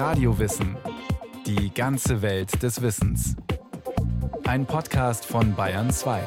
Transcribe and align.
Radiowissen. 0.00 0.78
Die 1.44 1.74
ganze 1.74 2.22
Welt 2.22 2.62
des 2.62 2.80
Wissens. 2.80 3.36
Ein 4.44 4.64
Podcast 4.64 5.26
von 5.26 5.54
Bayern 5.54 5.90
2. 5.90 6.22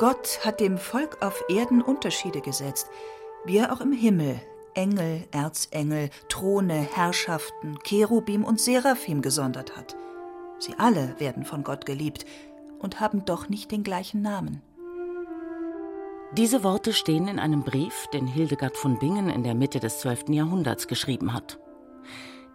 Gott 0.00 0.40
hat 0.44 0.58
dem 0.58 0.78
Volk 0.78 1.18
auf 1.20 1.44
Erden 1.48 1.80
Unterschiede 1.80 2.40
gesetzt, 2.40 2.88
wie 3.44 3.58
er 3.58 3.72
auch 3.72 3.80
im 3.80 3.92
Himmel 3.92 4.40
Engel, 4.74 5.28
Erzengel, 5.30 6.10
Throne, 6.28 6.88
Herrschaften, 6.92 7.78
Cherubim 7.84 8.42
und 8.42 8.60
Seraphim 8.60 9.22
gesondert 9.22 9.76
hat. 9.76 9.94
Sie 10.58 10.74
alle 10.76 11.14
werden 11.20 11.44
von 11.44 11.62
Gott 11.62 11.86
geliebt 11.86 12.26
und 12.80 12.98
haben 12.98 13.24
doch 13.24 13.48
nicht 13.48 13.70
den 13.70 13.84
gleichen 13.84 14.22
Namen. 14.22 14.60
Diese 16.38 16.64
Worte 16.64 16.94
stehen 16.94 17.28
in 17.28 17.38
einem 17.38 17.62
Brief, 17.62 18.06
den 18.14 18.26
Hildegard 18.26 18.78
von 18.78 18.98
Bingen 18.98 19.28
in 19.28 19.42
der 19.42 19.54
Mitte 19.54 19.80
des 19.80 19.98
12. 19.98 20.30
Jahrhunderts 20.30 20.88
geschrieben 20.88 21.34
hat. 21.34 21.58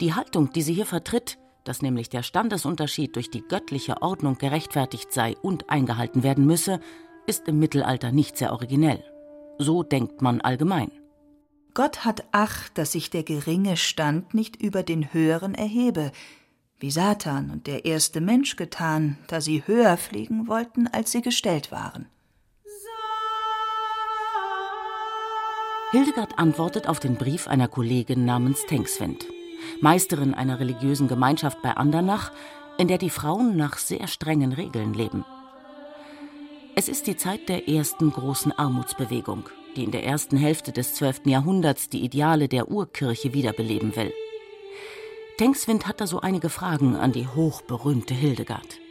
Die 0.02 0.16
Haltung, 0.16 0.52
die 0.52 0.64
sie 0.64 0.74
hier 0.74 0.88
vertritt, 0.88 1.38
dass 1.64 1.84
nämlich 1.84 2.10
der 2.10 2.24
Standesunterschied 2.24 3.16
durch 3.16 3.30
die 3.30 3.44
göttliche 3.48 4.02
Ordnung 4.02 4.40
gerechtfertigt 4.40 5.14
sei 5.14 5.36
und 5.44 5.70
eingehalten 5.70 6.24
werden 6.24 6.48
müsse, 6.48 6.80
ist 7.28 7.48
im 7.48 7.60
Mittelalter 7.60 8.12
nicht 8.12 8.36
sehr 8.36 8.52
originell. 8.52 9.04
So 9.60 9.84
denkt 9.84 10.24
man 10.24 10.42
allgemein. 10.42 10.92
Gott 11.76 12.04
hat 12.04 12.24
Ach, 12.32 12.70
dass 12.70 12.94
sich 12.94 13.12
der 13.12 13.22
geringe 13.22 13.78
Stand 13.78 14.34
nicht 14.34 14.60
über 14.60 14.82
den 14.82 15.14
höheren 15.14 15.54
erhebe, 15.54 16.12
wie 16.80 16.90
Satan 16.90 17.52
und 17.52 17.68
der 17.68 17.86
erste 17.86 18.22
Mensch 18.22 18.56
getan, 18.56 19.20
da 19.28 19.40
sie 19.40 19.68
höher 19.68 19.98
fliegen 19.98 20.48
wollten, 20.48 20.88
als 20.88 21.12
sie 21.12 21.22
gestellt 21.22 21.72
waren. 21.72 22.08
Hildegard 25.92 26.38
antwortet 26.38 26.90
auf 26.90 27.00
den 27.00 27.16
Brief 27.16 27.48
einer 27.48 27.70
Kollegin 27.70 28.26
namens 28.26 28.66
Tenkswind, 28.66 29.26
Meisterin 29.80 30.34
einer 30.34 30.60
religiösen 30.60 31.08
Gemeinschaft 31.08 31.62
bei 31.62 31.78
Andernach, 31.78 32.34
in 32.78 32.90
der 32.90 32.98
die 32.98 33.10
Frauen 33.10 33.56
nach 33.56 33.78
sehr 33.78 34.08
strengen 34.08 34.52
Regeln 34.52 34.94
leben. 34.94 35.24
Es 36.76 36.90
ist 36.90 37.08
die 37.08 37.16
Zeit 37.16 37.48
der 37.48 37.70
ersten 37.70 38.12
großen 38.12 38.52
Armutsbewegung, 38.52 39.50
die 39.78 39.86
in 39.86 39.92
der 39.92 40.04
ersten 40.04 40.36
Hälfte 40.36 40.74
des 40.74 40.94
12. 40.96 41.22
Jahrhunderts 41.26 41.88
die 41.88 42.04
Ideale 42.04 42.50
der 42.50 42.70
Urkirche 42.70 43.34
wiederbeleben 43.34 43.96
will. 43.96 44.12
Tenkswind 45.38 45.88
hat 45.88 46.02
da 46.02 46.08
so 46.08 46.20
einige 46.20 46.50
Fragen 46.50 46.98
an 46.98 47.14
die 47.14 47.28
hochberühmte 47.28 48.14
Hildegard. 48.14 48.82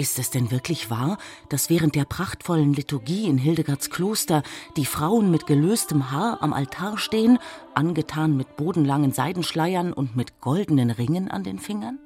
Ist 0.00 0.18
es 0.18 0.30
denn 0.30 0.50
wirklich 0.50 0.88
wahr, 0.88 1.18
dass 1.50 1.68
während 1.68 1.94
der 1.94 2.06
prachtvollen 2.06 2.72
Liturgie 2.72 3.26
in 3.26 3.36
Hildegards 3.36 3.90
Kloster 3.90 4.42
die 4.78 4.86
Frauen 4.86 5.30
mit 5.30 5.46
gelöstem 5.46 6.10
Haar 6.10 6.42
am 6.42 6.54
Altar 6.54 6.96
stehen, 6.96 7.38
angetan 7.74 8.34
mit 8.34 8.56
bodenlangen 8.56 9.12
Seidenschleiern 9.12 9.92
und 9.92 10.16
mit 10.16 10.40
goldenen 10.40 10.90
Ringen 10.90 11.30
an 11.30 11.44
den 11.44 11.58
Fingern? 11.58 11.98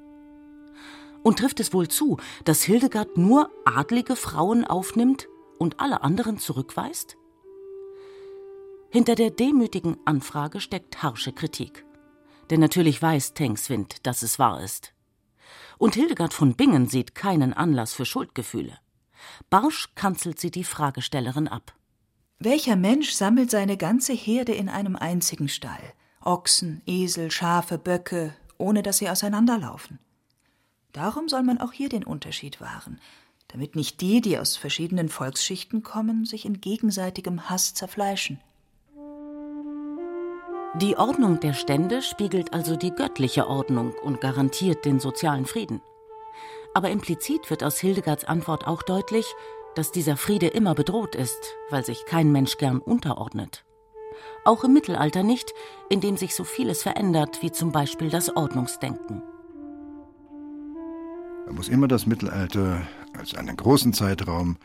Und 1.23 1.39
trifft 1.39 1.61
es 1.61 1.73
wohl 1.73 1.87
zu, 1.87 2.17
dass 2.43 2.63
Hildegard 2.63 3.15
nur 3.15 3.49
adlige 3.63 4.17
Frauen 4.17 4.65
aufnimmt 4.65 5.29
und 5.57 5.79
alle 5.79 6.03
anderen 6.03 6.37
zurückweist? 6.37 7.15
Hinter 8.89 9.15
der 9.15 9.31
demütigen 9.31 9.95
Anfrage 10.03 10.59
steckt 10.59 11.01
harsche 11.01 11.31
Kritik. 11.31 11.85
Denn 12.49 12.59
natürlich 12.59 13.01
weiß 13.01 13.35
Tenkswind, 13.35 14.05
dass 14.05 14.21
es 14.21 14.37
wahr 14.37 14.61
ist. 14.61 14.94
Und 15.77 15.95
Hildegard 15.95 16.33
von 16.33 16.55
Bingen 16.55 16.87
sieht 16.87 17.15
keinen 17.15 17.53
Anlass 17.53 17.93
für 17.93 18.05
Schuldgefühle. 18.05 18.77
Barsch 19.49 19.89
kanzelt 19.95 20.39
sie 20.39 20.51
die 20.51 20.63
Fragestellerin 20.63 21.47
ab. 21.47 21.73
Welcher 22.39 22.75
Mensch 22.75 23.11
sammelt 23.11 23.49
seine 23.49 23.77
ganze 23.77 24.13
Herde 24.13 24.53
in 24.53 24.69
einem 24.69 24.95
einzigen 24.95 25.47
Stall? 25.47 25.93
Ochsen, 26.21 26.81
Esel, 26.85 27.31
Schafe, 27.31 27.77
Böcke, 27.77 28.35
ohne 28.57 28.83
dass 28.83 28.97
sie 28.97 29.09
auseinanderlaufen. 29.09 29.99
Darum 30.91 31.29
soll 31.29 31.43
man 31.43 31.59
auch 31.59 31.71
hier 31.71 31.89
den 31.89 32.03
Unterschied 32.03 32.61
wahren, 32.61 32.99
damit 33.49 33.75
nicht 33.75 34.01
die, 34.01 34.21
die 34.21 34.39
aus 34.39 34.57
verschiedenen 34.57 35.09
Volksschichten 35.09 35.83
kommen, 35.83 36.25
sich 36.25 36.45
in 36.45 36.61
gegenseitigem 36.61 37.49
Hass 37.49 37.73
zerfleischen. 37.73 38.39
Die 40.81 40.97
Ordnung 40.97 41.39
der 41.39 41.53
Stände 41.53 42.01
spiegelt 42.01 42.53
also 42.53 42.75
die 42.75 42.91
göttliche 42.91 43.47
Ordnung 43.47 43.93
und 44.03 44.19
garantiert 44.19 44.83
den 44.83 44.99
sozialen 44.99 45.45
Frieden. 45.45 45.79
Aber 46.73 46.89
implizit 46.89 47.49
wird 47.49 47.63
aus 47.63 47.79
Hildegards 47.79 48.25
Antwort 48.25 48.67
auch 48.67 48.83
deutlich, 48.83 49.25
dass 49.75 49.93
dieser 49.93 50.17
Friede 50.17 50.47
immer 50.47 50.75
bedroht 50.75 51.15
ist, 51.15 51.55
weil 51.69 51.85
sich 51.85 52.05
kein 52.05 52.29
Mensch 52.33 52.57
gern 52.57 52.79
unterordnet. 52.79 53.63
Auch 54.43 54.65
im 54.65 54.73
Mittelalter 54.73 55.23
nicht, 55.23 55.53
in 55.89 56.01
dem 56.01 56.17
sich 56.17 56.35
so 56.35 56.43
vieles 56.43 56.83
verändert, 56.83 57.41
wie 57.41 57.53
zum 57.53 57.71
Beispiel 57.71 58.09
das 58.09 58.35
Ordnungsdenken. 58.35 59.23
Man 61.45 61.55
muss 61.55 61.69
immer 61.69 61.87
das 61.87 62.05
Mittelalter 62.05 62.81
als 63.17 63.33
einen 63.33 63.55
großen 63.55 63.93
Zeitraum 63.93 64.57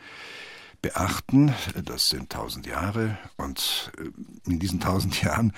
beachten. 0.81 1.53
Das 1.85 2.09
sind 2.09 2.31
tausend 2.31 2.65
Jahre 2.65 3.17
und 3.37 3.91
äh, 3.97 4.49
in 4.49 4.59
diesen 4.59 4.79
tausend 4.79 5.21
Jahren 5.23 5.53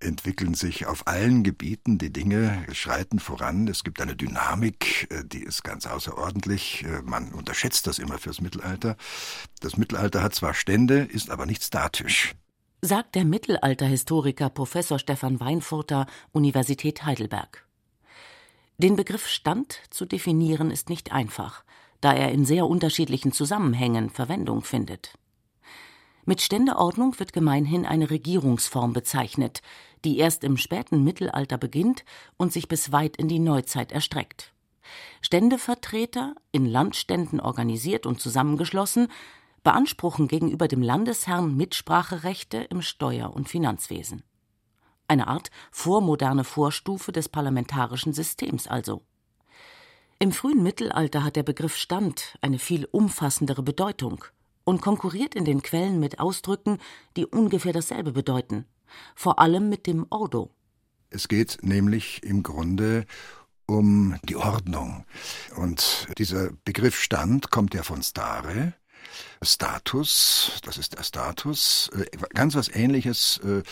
entwickeln 0.00 0.54
sich 0.54 0.86
auf 0.86 1.06
allen 1.06 1.42
Gebieten 1.42 1.98
die 1.98 2.12
Dinge, 2.12 2.66
schreiten 2.72 3.18
voran. 3.18 3.68
Es 3.68 3.84
gibt 3.84 4.00
eine 4.00 4.16
Dynamik, 4.16 5.08
äh, 5.10 5.24
die 5.24 5.42
ist 5.42 5.64
ganz 5.64 5.86
außerordentlich. 5.86 6.84
Äh, 6.84 7.02
man 7.02 7.32
unterschätzt 7.32 7.86
das 7.86 7.98
immer 7.98 8.18
fürs 8.18 8.40
Mittelalter. 8.40 8.96
Das 9.60 9.76
Mittelalter 9.76 10.22
hat 10.22 10.34
zwar 10.34 10.54
Stände, 10.54 11.00
ist 11.00 11.30
aber 11.30 11.46
nicht 11.46 11.62
statisch. 11.62 12.34
Sagt 12.80 13.16
der 13.16 13.24
Mittelalterhistoriker 13.24 14.50
Professor 14.50 14.98
Stefan 14.98 15.40
Weinfurter, 15.40 16.06
Universität 16.32 17.04
Heidelberg. 17.04 17.66
Den 18.76 18.94
Begriff 18.94 19.26
Stand 19.26 19.80
zu 19.90 20.06
definieren 20.06 20.70
ist 20.70 20.88
nicht 20.88 21.10
einfach, 21.10 21.64
da 22.00 22.12
er 22.12 22.30
in 22.30 22.44
sehr 22.44 22.66
unterschiedlichen 22.68 23.32
Zusammenhängen 23.32 24.10
Verwendung 24.10 24.62
findet. 24.62 25.18
Mit 26.28 26.42
Ständeordnung 26.42 27.18
wird 27.18 27.32
gemeinhin 27.32 27.86
eine 27.86 28.10
Regierungsform 28.10 28.92
bezeichnet, 28.92 29.62
die 30.04 30.18
erst 30.18 30.44
im 30.44 30.56
späten 30.56 31.04
Mittelalter 31.04 31.58
beginnt 31.58 32.04
und 32.36 32.52
sich 32.52 32.68
bis 32.68 32.92
weit 32.92 33.16
in 33.16 33.28
die 33.28 33.38
Neuzeit 33.38 33.92
erstreckt. 33.92 34.52
Ständevertreter, 35.20 36.34
in 36.52 36.66
Landständen 36.66 37.40
organisiert 37.40 38.06
und 38.06 38.20
zusammengeschlossen, 38.20 39.08
beanspruchen 39.62 40.28
gegenüber 40.28 40.68
dem 40.68 40.82
Landesherrn 40.82 41.56
Mitspracherechte 41.56 42.58
im 42.58 42.80
Steuer- 42.80 43.34
und 43.34 43.48
Finanzwesen 43.48 44.22
eine 45.08 45.26
Art 45.26 45.50
vormoderne 45.70 46.44
Vorstufe 46.44 47.12
des 47.12 47.28
parlamentarischen 47.28 48.12
Systems 48.12 48.68
also. 48.68 49.02
Im 50.18 50.32
frühen 50.32 50.62
Mittelalter 50.62 51.24
hat 51.24 51.36
der 51.36 51.42
Begriff 51.42 51.76
Stand 51.76 52.36
eine 52.40 52.58
viel 52.58 52.86
umfassendere 52.90 53.62
Bedeutung 53.62 54.24
und 54.64 54.82
konkurriert 54.82 55.34
in 55.34 55.44
den 55.44 55.62
Quellen 55.62 55.98
mit 56.00 56.20
Ausdrücken, 56.20 56.78
die 57.16 57.24
ungefähr 57.24 57.72
dasselbe 57.72 58.12
bedeuten, 58.12 58.66
vor 59.14 59.38
allem 59.38 59.68
mit 59.68 59.86
dem 59.86 60.06
Ordo. 60.10 60.50
Es 61.10 61.28
geht 61.28 61.58
nämlich 61.62 62.22
im 62.22 62.42
Grunde 62.42 63.06
um 63.66 64.16
die 64.24 64.36
Ordnung. 64.36 65.04
Und 65.56 66.08
dieser 66.18 66.50
Begriff 66.64 67.00
Stand 67.00 67.50
kommt 67.50 67.74
ja 67.74 67.82
von 67.82 68.02
Stare, 68.02 68.74
Status, 69.42 70.60
das 70.64 70.78
ist 70.78 70.98
der 70.98 71.04
Status, 71.04 71.90
äh, 71.94 72.06
ganz 72.34 72.54
was 72.54 72.68
ähnliches 72.74 73.38
äh, 73.44 73.62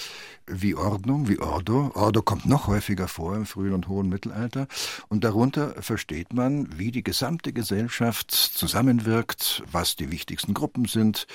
wie 0.46 0.74
Ordnung, 0.74 1.28
wie 1.28 1.40
Ordo. 1.40 1.90
Ordo 1.94 2.22
kommt 2.22 2.46
noch 2.46 2.68
häufiger 2.68 3.08
vor 3.08 3.34
im 3.34 3.46
frühen 3.46 3.72
und 3.72 3.88
hohen 3.88 4.08
Mittelalter. 4.08 4.68
Und 5.08 5.24
darunter 5.24 5.74
versteht 5.82 6.32
man, 6.32 6.78
wie 6.78 6.92
die 6.92 7.02
gesamte 7.02 7.52
Gesellschaft 7.52 8.30
zusammenwirkt, 8.30 9.64
was 9.70 9.96
die 9.96 10.12
wichtigsten 10.12 10.54
Gruppen 10.54 10.84
sind 10.84 11.26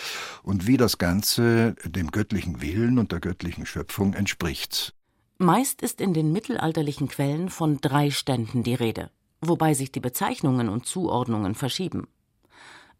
und 0.44 0.66
wie 0.66 0.78
das 0.78 0.98
Ganze 0.98 1.76
dem 1.84 2.12
göttlichen 2.12 2.62
Willen 2.62 3.00
und 3.00 3.12
der 3.12 3.20
göttlichen 3.20 3.66
Schöpfung 3.66 4.14
entspricht. 4.14 4.94
Meist 5.38 5.82
ist 5.82 6.00
in 6.00 6.14
den 6.14 6.32
mittelalterlichen 6.32 7.08
Quellen 7.08 7.50
von 7.50 7.82
drei 7.82 8.12
Ständen 8.12 8.64
die 8.64 8.76
Rede, 8.76 9.10
wobei 9.42 9.74
sich 9.74 9.92
die 9.92 10.00
Bezeichnungen 10.00 10.70
und 10.70 10.86
Zuordnungen 10.86 11.56
verschieben. 11.56 12.08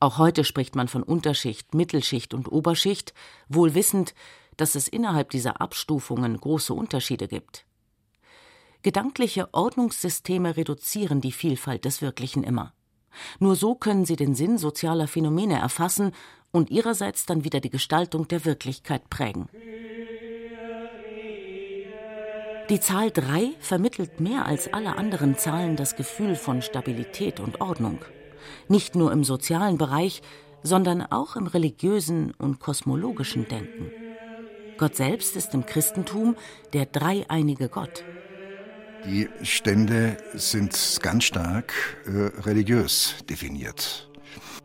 Auch 0.02 0.18
heute 0.18 0.44
spricht 0.44 0.76
man 0.76 0.88
von 0.88 1.04
Unterschicht, 1.04 1.76
Mittelschicht 1.76 2.34
und 2.34 2.52
Oberschicht, 2.52 3.14
wohl 3.50 3.76
wissend, 3.76 4.16
dass 4.58 4.74
es 4.74 4.88
innerhalb 4.88 5.30
dieser 5.30 5.62
Abstufungen 5.62 6.38
große 6.38 6.74
Unterschiede 6.74 7.28
gibt. 7.28 7.66
Gedankliche 8.82 9.54
Ordnungssysteme 9.54 10.58
reduzieren 10.58 11.22
die 11.22 11.32
Vielfalt 11.32 11.86
des 11.86 12.02
Wirklichen 12.02 12.44
immer. 12.44 12.74
Nur 13.38 13.56
so 13.56 13.76
können 13.76 14.06
sie 14.06 14.16
den 14.16 14.34
Sinn 14.34 14.58
sozialer 14.58 15.08
Phänomene 15.08 15.60
erfassen 15.60 16.14
und 16.50 16.72
ihrerseits 16.72 17.28
dann 17.28 17.44
wieder 17.44 17.60
die 17.60 17.70
Gestaltung 17.70 18.28
der 18.28 18.44
Wirklichkeit 18.44 19.08
prägen. 19.12 19.50
Die 22.72 22.80
Zahl 22.80 23.12
3 23.12 23.52
vermittelt 23.60 24.20
mehr 24.20 24.48
als 24.48 24.74
alle 24.74 24.98
anderen 24.98 25.38
Zahlen 25.38 25.76
das 25.76 25.96
Gefühl 25.96 26.36
von 26.36 26.64
Stabilität 26.64 27.40
und 27.40 27.62
Ordnung 27.62 28.00
nicht 28.68 28.96
nur 28.96 29.12
im 29.12 29.24
sozialen 29.24 29.78
Bereich, 29.78 30.22
sondern 30.64 31.02
auch 31.02 31.36
im 31.36 31.48
religiösen 31.48 32.34
und 32.38 32.60
kosmologischen 32.60 33.48
Denken. 33.48 33.92
Gott 34.78 34.96
selbst 34.96 35.36
ist 35.36 35.54
im 35.54 35.66
Christentum 35.66 36.36
der 36.74 36.86
dreieinige 36.86 37.70
Gott. 37.70 38.04
Die 39.06 39.30
Stände 39.42 40.18
sind 40.34 41.00
ganz 41.02 41.24
stark 41.24 41.74
äh, 42.06 42.40
religiös 42.42 43.16
definiert. 43.30 44.10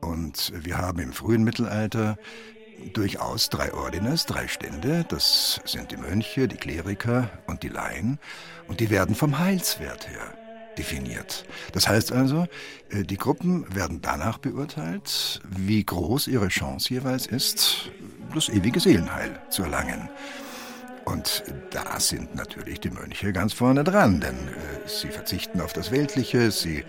Und 0.00 0.52
wir 0.54 0.78
haben 0.78 1.00
im 1.00 1.12
frühen 1.12 1.42
Mittelalter 1.42 2.18
durchaus 2.92 3.48
drei 3.48 3.72
Ordines, 3.72 4.26
drei 4.26 4.46
Stände. 4.46 5.04
Das 5.08 5.60
sind 5.64 5.90
die 5.90 5.96
Mönche, 5.96 6.48
die 6.48 6.56
Kleriker 6.56 7.30
und 7.46 7.62
die 7.62 7.68
Laien. 7.68 8.18
Und 8.68 8.80
die 8.80 8.90
werden 8.90 9.14
vom 9.14 9.38
Heilswert 9.38 10.08
her 10.08 10.45
definiert. 10.78 11.44
Das 11.72 11.88
heißt 11.88 12.12
also, 12.12 12.46
äh, 12.90 13.02
die 13.02 13.16
Gruppen 13.16 13.66
werden 13.74 14.00
danach 14.02 14.38
beurteilt, 14.38 15.40
wie 15.48 15.84
groß 15.84 16.28
ihre 16.28 16.48
Chance 16.48 16.92
jeweils 16.94 17.26
ist, 17.26 17.90
das 18.34 18.48
ewige 18.48 18.80
Seelenheil 18.80 19.40
zu 19.50 19.62
erlangen. 19.62 20.08
Und 21.04 21.44
da 21.70 22.00
sind 22.00 22.34
natürlich 22.34 22.80
die 22.80 22.90
Mönche 22.90 23.32
ganz 23.32 23.52
vorne 23.52 23.84
dran, 23.84 24.20
denn 24.20 24.34
äh, 24.34 24.88
sie 24.88 25.08
verzichten 25.08 25.60
auf 25.60 25.72
das 25.72 25.92
Weltliche, 25.92 26.50
sie 26.50 26.84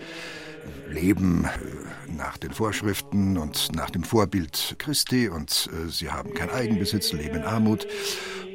leben 0.88 1.44
äh, 1.44 2.12
nach 2.12 2.36
den 2.38 2.52
Vorschriften 2.52 3.38
und 3.38 3.74
nach 3.74 3.90
dem 3.90 4.02
Vorbild 4.02 4.76
Christi 4.78 5.28
und 5.28 5.68
äh, 5.72 5.88
sie 5.88 6.10
haben 6.10 6.34
kein 6.34 6.50
Eigenbesitz, 6.50 7.12
leben 7.12 7.36
in 7.36 7.42
Armut 7.44 7.86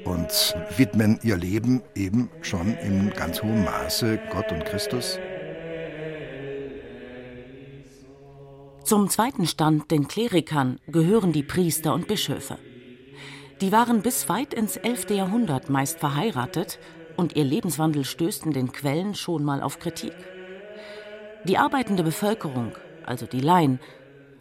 und 0.06 0.56
widmen 0.78 1.20
ihr 1.24 1.38
Leben 1.38 1.82
eben 1.96 2.30
schon 2.42 2.76
in 2.76 3.12
ganz 3.12 3.42
hohem 3.42 3.64
Maße 3.64 4.20
Gott 4.32 4.52
und 4.52 4.66
Christus. 4.66 5.20
Zum 8.84 9.10
zweiten 9.10 9.48
Stand, 9.48 9.92
den 9.92 10.10
Klerikern, 10.10 10.80
gehören 10.88 11.32
die 11.32 11.44
Priester 11.44 11.94
und 11.94 12.08
Bischöfe. 12.08 12.58
Die 13.62 13.72
waren 13.72 14.02
bis 14.02 14.28
weit 14.28 14.54
ins 14.54 14.76
11. 14.76 15.12
Jahrhundert 15.12 15.70
meist 15.70 16.00
verheiratet 16.00 16.80
und 17.16 17.36
ihr 17.38 17.46
Lebenswandel 17.46 18.04
stößt 18.04 18.46
in 18.46 18.52
den 18.52 18.74
Quellen 18.74 19.16
schon 19.16 19.44
mal 19.46 19.62
auf 19.62 19.80
Kritik. 19.80 20.14
Die 21.46 21.58
arbeitende 21.58 22.04
Bevölkerung, 22.04 22.72
also 23.06 23.26
die 23.26 23.42
Laien, 23.42 23.82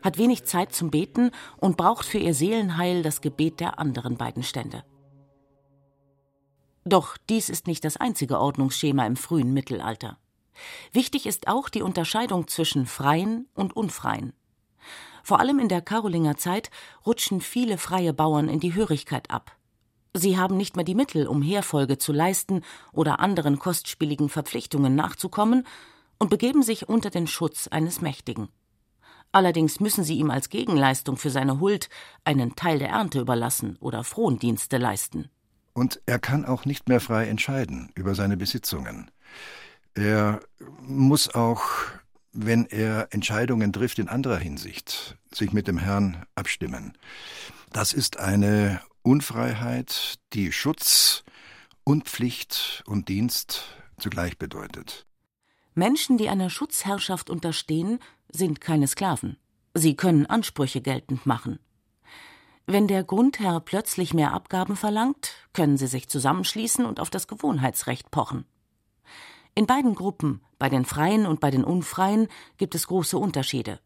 hat 0.03 0.19
wenig 0.19 0.45
Zeit 0.45 0.73
zum 0.73 0.93
Beten 0.93 1.33
und 1.57 1.77
braucht 1.77 2.07
für 2.07 2.19
ihr 2.19 2.33
Seelenheil 2.33 3.03
das 3.03 3.21
Gebet 3.21 3.59
der 3.59 3.81
anderen 3.81 4.17
beiden 4.17 4.45
Stände. 4.45 4.85
Doch 6.85 7.17
dies 7.29 7.49
ist 7.49 7.67
nicht 7.67 7.85
das 7.85 7.97
einzige 7.97 8.39
Ordnungsschema 8.39 9.05
im 9.05 9.17
frühen 9.17 9.53
Mittelalter. 9.53 10.19
Wichtig 10.93 11.27
ist 11.27 11.49
auch 11.49 11.69
die 11.69 11.83
Unterscheidung 11.83 12.47
zwischen 12.47 12.87
Freien 12.87 13.49
und 13.55 13.75
Unfreien. 13.75 14.33
Vor 15.25 15.41
allem 15.41 15.59
in 15.59 15.69
der 15.69 15.83
Karolinger 15.83 16.37
Zeit 16.37 16.71
rutschen 17.05 17.41
viele 17.41 17.79
freie 17.79 18.13
Bauern 18.13 18.49
in 18.49 18.61
die 18.61 18.75
Hörigkeit 18.75 19.29
ab. 19.31 19.57
Sie 20.15 20.39
haben 20.39 20.57
nicht 20.57 20.77
mehr 20.77 20.85
die 20.85 20.95
Mittel, 20.95 21.27
um 21.27 21.43
Heerfolge 21.43 21.99
zu 21.99 22.13
leisten 22.13 22.63
oder 22.93 23.19
anderen 23.19 23.59
kostspieligen 23.59 24.29
Verpflichtungen 24.29 24.95
nachzukommen 24.95 25.65
und 26.23 26.29
begeben 26.29 26.63
sich 26.63 26.89
unter 26.89 27.11
den 27.11 27.27
Schutz 27.27 27.67
eines 27.67 28.01
Mächtigen. 28.01 28.49
Allerdings 29.33 29.81
müssen 29.81 30.05
sie 30.05 30.19
ihm 30.19 30.31
als 30.31 30.51
Gegenleistung 30.51 31.17
für 31.17 31.31
seine 31.31 31.59
Huld 31.59 31.89
einen 32.23 32.55
Teil 32.55 32.79
der 32.79 32.91
Ernte 32.91 33.19
überlassen 33.19 33.77
oder 33.81 34.05
Frondienste 34.05 34.79
leisten. 34.79 35.31
Und 35.73 36.01
er 36.07 36.21
kann 36.21 36.45
auch 36.45 36.65
nicht 36.65 36.89
mehr 36.89 37.01
frei 37.01 37.27
entscheiden 37.27 37.91
über 37.97 38.15
seine 38.15 38.37
Besitzungen. 38.37 39.11
Er 39.95 40.39
muss 40.87 41.35
auch 41.35 41.65
wenn 42.33 42.67
er 42.67 43.09
Entscheidungen 43.11 43.73
trifft 43.73 43.99
in 43.99 44.09
anderer 44.09 44.39
Hinsicht, 44.39 45.19
sich 45.35 45.53
mit 45.53 45.67
dem 45.67 45.77
Herrn 45.77 46.25
abstimmen. 46.37 46.97
Das 47.73 47.93
ist 47.93 48.21
eine 48.21 48.81
Unfreiheit, 49.03 50.15
die 50.35 50.53
Schutz 50.53 51.25
und 51.83 52.09
Pflicht 52.09 52.85
und 52.87 53.09
Dienst 53.09 53.65
zugleich 53.99 54.39
bedeutet. 54.39 55.05
Menschen, 55.75 56.19
die 56.19 56.29
einer 56.29 56.51
Schutzherrschaft 56.51 57.31
unterstehen, 57.31 57.99
sind 58.31 58.61
keine 58.61 58.87
Sklaven. 58.87 59.37
Sie 59.75 59.97
können 59.97 60.27
Ansprüche 60.27 60.81
geltend 60.81 61.25
machen. 61.27 61.59
Wenn 62.67 62.87
der 62.87 63.05
Grundherr 63.05 63.61
plötzlich 63.61 64.15
mehr 64.15 64.33
Abgaben 64.33 64.77
verlangt, 64.77 65.35
können 65.53 65.77
sie 65.77 65.87
sich 65.87 66.09
zusammenschließen 66.09 66.85
und 66.85 67.01
auf 67.01 67.11
das 67.11 67.27
Gewohnheitsrecht 67.27 68.11
pochen. 68.11 68.45
In 69.55 69.67
beiden 69.67 69.95
Gruppen, 69.95 70.41
bei 70.59 70.69
den 70.69 70.85
Freien 70.85 71.27
und 71.27 71.41
bei 71.41 71.51
den 71.51 71.65
Unfreien, 71.65 72.29
gibt 72.57 72.75
es 72.75 72.87
große 72.87 73.19
Unterschiede. 73.19 73.81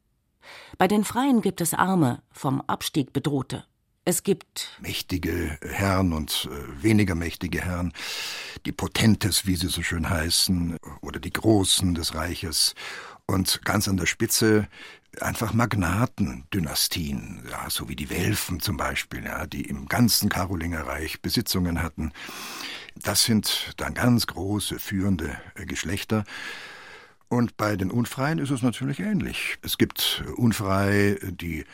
Bei 0.79 0.87
den 0.87 1.05
Freien 1.05 1.41
gibt 1.41 1.61
es 1.61 1.75
Arme, 1.75 2.23
vom 2.31 2.61
Abstieg 2.61 3.13
bedrohte. 3.13 3.65
Es 4.09 4.23
gibt 4.23 4.79
mächtige 4.81 5.59
Herren 5.69 6.13
und 6.13 6.49
äh, 6.49 6.83
weniger 6.85 7.17
mächtige 7.17 7.61
Herren, 7.61 7.93
die 8.65 8.71
Potentes, 8.71 9.47
wie 9.47 9.57
sie 9.57 9.67
so 9.67 9.83
schön 9.83 10.09
heißen, 10.09 10.77
oder 11.01 11.19
die 11.19 11.33
Großen 11.33 11.93
des 11.93 12.15
Reiches. 12.15 12.77
Und 13.27 13.63
ganz 13.65 13.89
an 13.89 13.97
der 13.97 14.07
Spitze 14.07 14.69
einfach 15.21 15.53
Magnatendynastien, 15.55 17.49
ja, 17.51 17.69
so 17.69 17.89
wie 17.89 17.97
die 17.97 18.09
Welfen 18.09 18.61
zum 18.61 18.77
Beispiel, 18.77 19.25
ja, 19.25 19.45
die 19.45 19.63
im 19.63 19.89
ganzen 19.89 20.29
Karolingerreich 20.29 21.21
Besitzungen 21.21 21.83
hatten. 21.83 22.13
Das 22.95 23.25
sind 23.25 23.75
dann 23.77 23.95
ganz 23.95 24.29
große, 24.29 24.79
führende 24.79 25.37
äh, 25.57 25.67
Geschlechter. 25.67 26.23
Und 27.27 27.57
bei 27.57 27.75
den 27.75 27.91
Unfreien 27.91 28.39
ist 28.39 28.51
es 28.51 28.63
natürlich 28.63 29.01
ähnlich. 29.01 29.59
Es 29.63 29.79
gibt 29.79 30.23
Unfreie, 30.37 31.17
die 31.33 31.65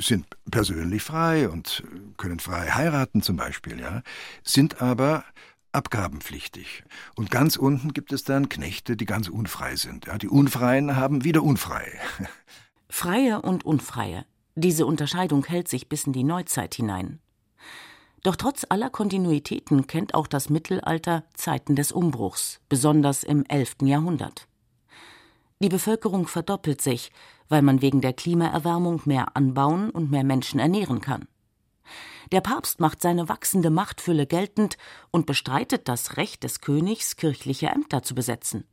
sind 0.00 0.26
persönlich 0.50 1.02
frei 1.02 1.48
und 1.48 1.82
können 2.16 2.38
frei 2.38 2.70
heiraten 2.70 3.22
zum 3.22 3.36
Beispiel, 3.36 3.80
ja, 3.80 4.02
sind 4.42 4.80
aber 4.80 5.24
abgabenpflichtig. 5.72 6.84
Und 7.14 7.30
ganz 7.30 7.56
unten 7.56 7.92
gibt 7.92 8.12
es 8.12 8.24
dann 8.24 8.48
Knechte, 8.48 8.96
die 8.96 9.04
ganz 9.04 9.28
unfrei 9.28 9.76
sind. 9.76 10.06
Ja, 10.06 10.18
die 10.18 10.28
Unfreien 10.28 10.96
haben 10.96 11.24
wieder 11.24 11.42
unfrei. 11.42 11.98
Freie 12.88 13.42
und 13.42 13.66
Unfreie. 13.66 14.24
Diese 14.54 14.86
Unterscheidung 14.86 15.44
hält 15.44 15.68
sich 15.68 15.88
bis 15.88 16.04
in 16.04 16.12
die 16.12 16.24
Neuzeit 16.24 16.74
hinein. 16.74 17.20
Doch 18.22 18.34
trotz 18.34 18.66
aller 18.68 18.90
Kontinuitäten 18.90 19.86
kennt 19.86 20.14
auch 20.14 20.26
das 20.26 20.50
Mittelalter 20.50 21.24
Zeiten 21.34 21.76
des 21.76 21.92
Umbruchs, 21.92 22.60
besonders 22.68 23.22
im 23.22 23.44
11. 23.46 23.76
Jahrhundert. 23.82 24.48
Die 25.60 25.68
Bevölkerung 25.68 26.26
verdoppelt 26.26 26.80
sich, 26.80 27.10
weil 27.48 27.62
man 27.62 27.82
wegen 27.82 28.00
der 28.00 28.12
Klimaerwärmung 28.12 29.02
mehr 29.04 29.36
anbauen 29.36 29.90
und 29.90 30.10
mehr 30.10 30.24
Menschen 30.24 30.60
ernähren 30.60 31.00
kann. 31.00 31.26
Der 32.30 32.40
Papst 32.42 32.78
macht 32.80 33.00
seine 33.00 33.28
wachsende 33.28 33.70
Machtfülle 33.70 34.26
geltend 34.26 34.76
und 35.10 35.26
bestreitet 35.26 35.88
das 35.88 36.16
Recht 36.16 36.44
des 36.44 36.60
Königs, 36.60 37.16
kirchliche 37.16 37.68
Ämter 37.68 38.02
zu 38.02 38.14
besetzen. 38.14 38.64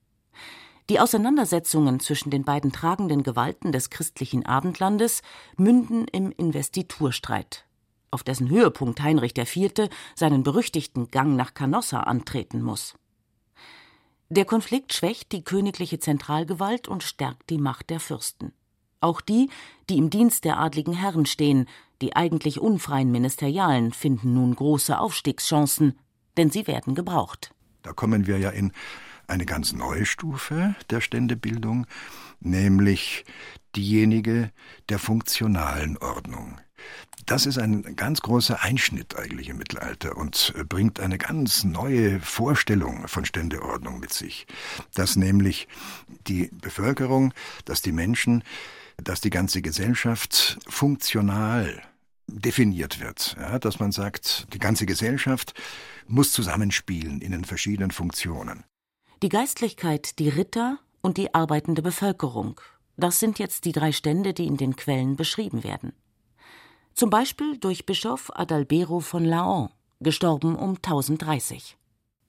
Die 0.90 1.00
Auseinandersetzungen 1.00 2.00
zwischen 2.00 2.30
den 2.30 2.44
beiden 2.44 2.72
tragenden 2.72 3.24
Gewalten 3.24 3.72
des 3.72 3.90
christlichen 3.90 4.46
Abendlandes 4.46 5.24
münden 5.58 6.06
im 6.12 6.32
Investiturstreit, 6.32 7.66
auf 8.12 8.24
dessen 8.24 8.50
Höhepunkt 8.50 9.02
Heinrich 9.02 9.36
IV. 9.36 9.90
seinen 10.14 10.44
berüchtigten 10.44 11.10
Gang 11.10 11.36
nach 11.36 11.56
Canossa 11.56 12.02
antreten 12.02 12.62
muss. 12.62 12.94
Der 14.30 14.46
Konflikt 14.46 14.94
schwächt 14.94 15.32
die 15.32 15.44
königliche 15.44 16.00
Zentralgewalt 16.00 16.88
und 16.88 17.04
stärkt 17.04 17.50
die 17.50 17.60
Macht 17.60 17.90
der 17.92 18.00
Fürsten. 18.00 18.54
Auch 19.00 19.22
die, 19.22 19.50
die 19.90 19.98
im 19.98 20.10
Dienst 20.10 20.46
der 20.46 20.58
adligen 20.58 20.94
Herren 20.94 21.28
stehen, 21.28 21.68
die 22.02 22.16
eigentlich 22.16 22.60
unfreien 22.60 23.12
Ministerialen, 23.12 23.94
finden 23.94 24.34
nun 24.34 24.56
große 24.56 24.98
Aufstiegschancen, 24.98 26.00
denn 26.38 26.50
sie 26.50 26.66
werden 26.66 26.96
gebraucht. 26.96 27.54
Da 27.84 27.94
kommen 27.94 28.26
wir 28.26 28.40
ja 28.40 28.50
in 28.50 28.72
eine 29.28 29.46
ganz 29.46 29.74
neue 29.74 30.06
Stufe 30.06 30.76
der 30.90 31.02
Ständebildung, 31.02 31.86
nämlich 32.40 33.26
diejenige 33.76 34.52
der 34.90 34.98
funktionalen 34.98 35.98
Ordnung. 35.98 36.60
Das 37.26 37.46
ist 37.46 37.58
ein 37.58 37.96
ganz 37.96 38.22
großer 38.22 38.62
Einschnitt 38.62 39.18
eigentlich 39.18 39.50
im 39.50 39.58
Mittelalter 39.58 40.16
und 40.18 40.54
bringt 40.70 41.00
eine 41.00 41.18
ganz 41.18 41.64
neue 41.64 42.20
Vorstellung 42.20 43.08
von 43.08 43.26
Ständeordnung 43.26 44.00
mit 44.00 44.14
sich. 44.14 44.46
Dass 44.94 45.16
nämlich 45.16 45.68
die 46.28 46.50
Bevölkerung, 46.54 47.34
dass 47.66 47.82
die 47.82 47.92
Menschen, 47.92 48.44
dass 48.98 49.22
die 49.22 49.30
ganze 49.30 49.62
Gesellschaft 49.62 50.60
funktional 50.68 51.82
definiert 52.28 53.00
wird. 53.00 53.36
Ja, 53.40 53.60
dass 53.60 53.80
man 53.80 53.92
sagt, 53.92 54.48
die 54.54 54.60
ganze 54.60 54.86
Gesellschaft 54.86 55.54
muss 56.08 56.32
zusammenspielen 56.32 57.22
in 57.22 57.32
den 57.32 57.46
verschiedenen 57.46 57.92
Funktionen. 57.92 58.64
Die 59.24 59.30
Geistlichkeit, 59.30 60.20
die 60.20 60.30
Ritter 60.30 60.80
und 61.02 61.18
die 61.18 61.34
arbeitende 61.34 61.82
Bevölkerung. 61.82 62.60
Das 62.98 63.20
sind 63.20 63.40
jetzt 63.40 63.66
die 63.66 63.72
drei 63.72 63.92
Stände, 63.92 64.34
die 64.34 64.46
in 64.46 64.58
den 64.58 64.76
Quellen 64.76 65.16
beschrieben 65.16 65.64
werden. 65.64 65.94
Zum 66.96 67.10
Beispiel 67.10 67.58
durch 67.58 67.86
Bischof 67.86 68.32
Adalbero 68.34 69.02
von 69.02 69.26
Laon, 69.26 69.68
gestorben 70.00 70.56
um 70.56 70.78
1030. 70.78 71.76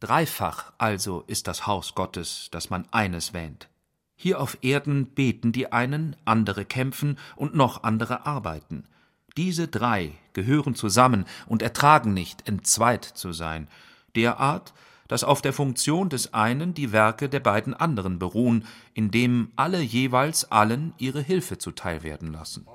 Dreifach 0.00 0.72
also 0.76 1.22
ist 1.28 1.46
das 1.46 1.68
Haus 1.68 1.94
Gottes, 1.94 2.48
das 2.50 2.68
man 2.68 2.84
eines 2.90 3.32
wähnt. 3.32 3.68
Hier 4.16 4.40
auf 4.40 4.58
Erden 4.62 5.06
beten 5.06 5.52
die 5.52 5.70
einen, 5.70 6.16
andere 6.24 6.64
kämpfen 6.64 7.16
und 7.36 7.54
noch 7.54 7.84
andere 7.84 8.26
arbeiten. 8.26 8.88
Diese 9.36 9.68
drei 9.68 10.10
gehören 10.32 10.74
zusammen 10.74 11.26
und 11.46 11.62
ertragen 11.62 12.12
nicht, 12.12 12.48
entzweit 12.48 13.04
zu 13.04 13.32
sein, 13.32 13.68
derart, 14.16 14.74
dass 15.06 15.22
auf 15.22 15.42
der 15.42 15.52
Funktion 15.52 16.08
des 16.08 16.34
einen 16.34 16.74
die 16.74 16.90
Werke 16.90 17.28
der 17.28 17.38
beiden 17.38 17.72
anderen 17.72 18.18
beruhen, 18.18 18.66
indem 18.94 19.52
alle 19.54 19.80
jeweils 19.80 20.50
allen 20.50 20.92
ihre 20.98 21.20
Hilfe 21.20 21.56
zuteil 21.58 22.02
werden 22.02 22.32
lassen. 22.32 22.66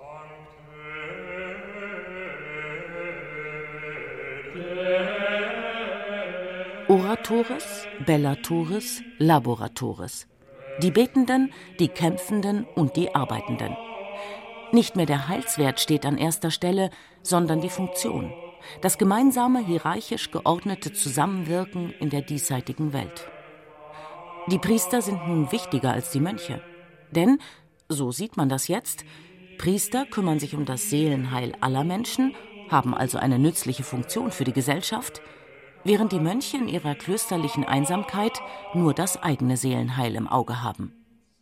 Oratores, 6.91 7.87
Bellatores, 8.05 9.01
Laboratores. 9.17 10.27
Die 10.81 10.91
Betenden, 10.91 11.53
die 11.79 11.87
Kämpfenden 11.87 12.65
und 12.65 12.97
die 12.97 13.15
Arbeitenden. 13.15 13.77
Nicht 14.73 14.97
mehr 14.97 15.05
der 15.05 15.29
Heilswert 15.29 15.79
steht 15.79 16.05
an 16.05 16.17
erster 16.17 16.51
Stelle, 16.51 16.89
sondern 17.23 17.61
die 17.61 17.69
Funktion. 17.69 18.33
Das 18.81 18.97
gemeinsame, 18.97 19.65
hierarchisch 19.65 20.31
geordnete 20.31 20.91
Zusammenwirken 20.91 21.93
in 22.01 22.09
der 22.09 22.23
diesseitigen 22.23 22.91
Welt. 22.91 23.25
Die 24.47 24.59
Priester 24.59 25.01
sind 25.01 25.25
nun 25.29 25.49
wichtiger 25.53 25.93
als 25.93 26.11
die 26.11 26.19
Mönche. 26.19 26.61
Denn, 27.11 27.39
so 27.87 28.11
sieht 28.11 28.35
man 28.35 28.49
das 28.49 28.67
jetzt, 28.67 29.05
Priester 29.57 30.05
kümmern 30.05 30.39
sich 30.39 30.55
um 30.55 30.65
das 30.65 30.89
Seelenheil 30.89 31.53
aller 31.61 31.85
Menschen, 31.85 32.35
haben 32.67 32.93
also 32.93 33.17
eine 33.17 33.39
nützliche 33.39 33.83
Funktion 33.83 34.31
für 34.31 34.43
die 34.43 34.51
Gesellschaft, 34.51 35.21
während 35.83 36.11
die 36.11 36.19
Mönche 36.19 36.57
in 36.57 36.67
ihrer 36.67 36.95
klösterlichen 36.95 37.63
Einsamkeit 37.63 38.39
nur 38.73 38.93
das 38.93 39.21
eigene 39.21 39.57
Seelenheil 39.57 40.15
im 40.15 40.27
Auge 40.27 40.61
haben. 40.61 40.93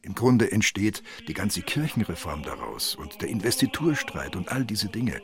Im 0.02 0.16
Grunde 0.16 0.52
entsteht 0.52 1.04
die 1.28 1.34
ganze 1.34 1.62
Kirchenreform 1.62 2.44
daraus 2.44 2.96
und 2.96 3.22
der 3.22 3.30
Investiturstreit 3.30 4.36
und 4.36 4.50
all 4.50 4.66
diese 4.66 4.88
Dinge, 4.88 5.22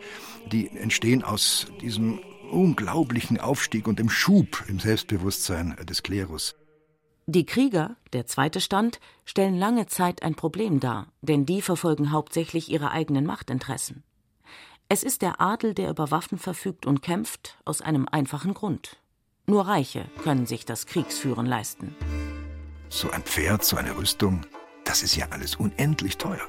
die 0.52 0.68
entstehen 0.68 1.24
aus 1.24 1.68
diesem 1.82 2.20
unglaublichen 2.52 3.40
Aufstieg 3.40 3.88
und 3.88 4.00
dem 4.00 4.10
Schub 4.10 4.64
im 4.68 4.80
Selbstbewusstsein 4.80 5.76
des 5.86 6.04
Klerus. 6.04 6.56
Die 7.28 7.46
Krieger, 7.46 7.96
der 8.14 8.28
zweite 8.28 8.62
Stand, 8.62 9.00
stellen 9.24 9.56
lange 9.56 9.88
Zeit 9.88 10.22
ein 10.22 10.36
Problem 10.36 10.80
dar, 10.80 11.08
denn 11.22 11.46
die 11.46 11.62
verfolgen 11.62 12.12
hauptsächlich 12.12 12.70
ihre 12.70 12.92
eigenen 12.92 13.26
Machtinteressen. 13.26 14.04
Es 14.90 15.02
ist 15.02 15.24
der 15.24 15.42
Adel, 15.42 15.74
der 15.74 15.90
über 15.90 16.12
Waffen 16.12 16.38
verfügt 16.38 16.86
und 16.86 17.02
kämpft, 17.02 17.58
aus 17.66 17.82
einem 17.82 18.08
einfachen 18.12 18.54
Grund. 18.54 18.98
Nur 19.48 19.68
Reiche 19.68 20.06
können 20.24 20.48
sich 20.48 20.66
das 20.66 20.88
Kriegsführen 20.88 21.46
leisten. 21.46 21.96
So 22.90 23.12
ein 23.12 23.22
Pferd, 23.22 23.64
so 23.64 23.78
eine 23.78 23.96
Rüstung, 23.96 24.42
das 24.86 25.04
ist 25.04 25.16
ja 25.16 25.28
alles 25.30 25.56
unendlich 25.56 26.18
teuer. 26.18 26.48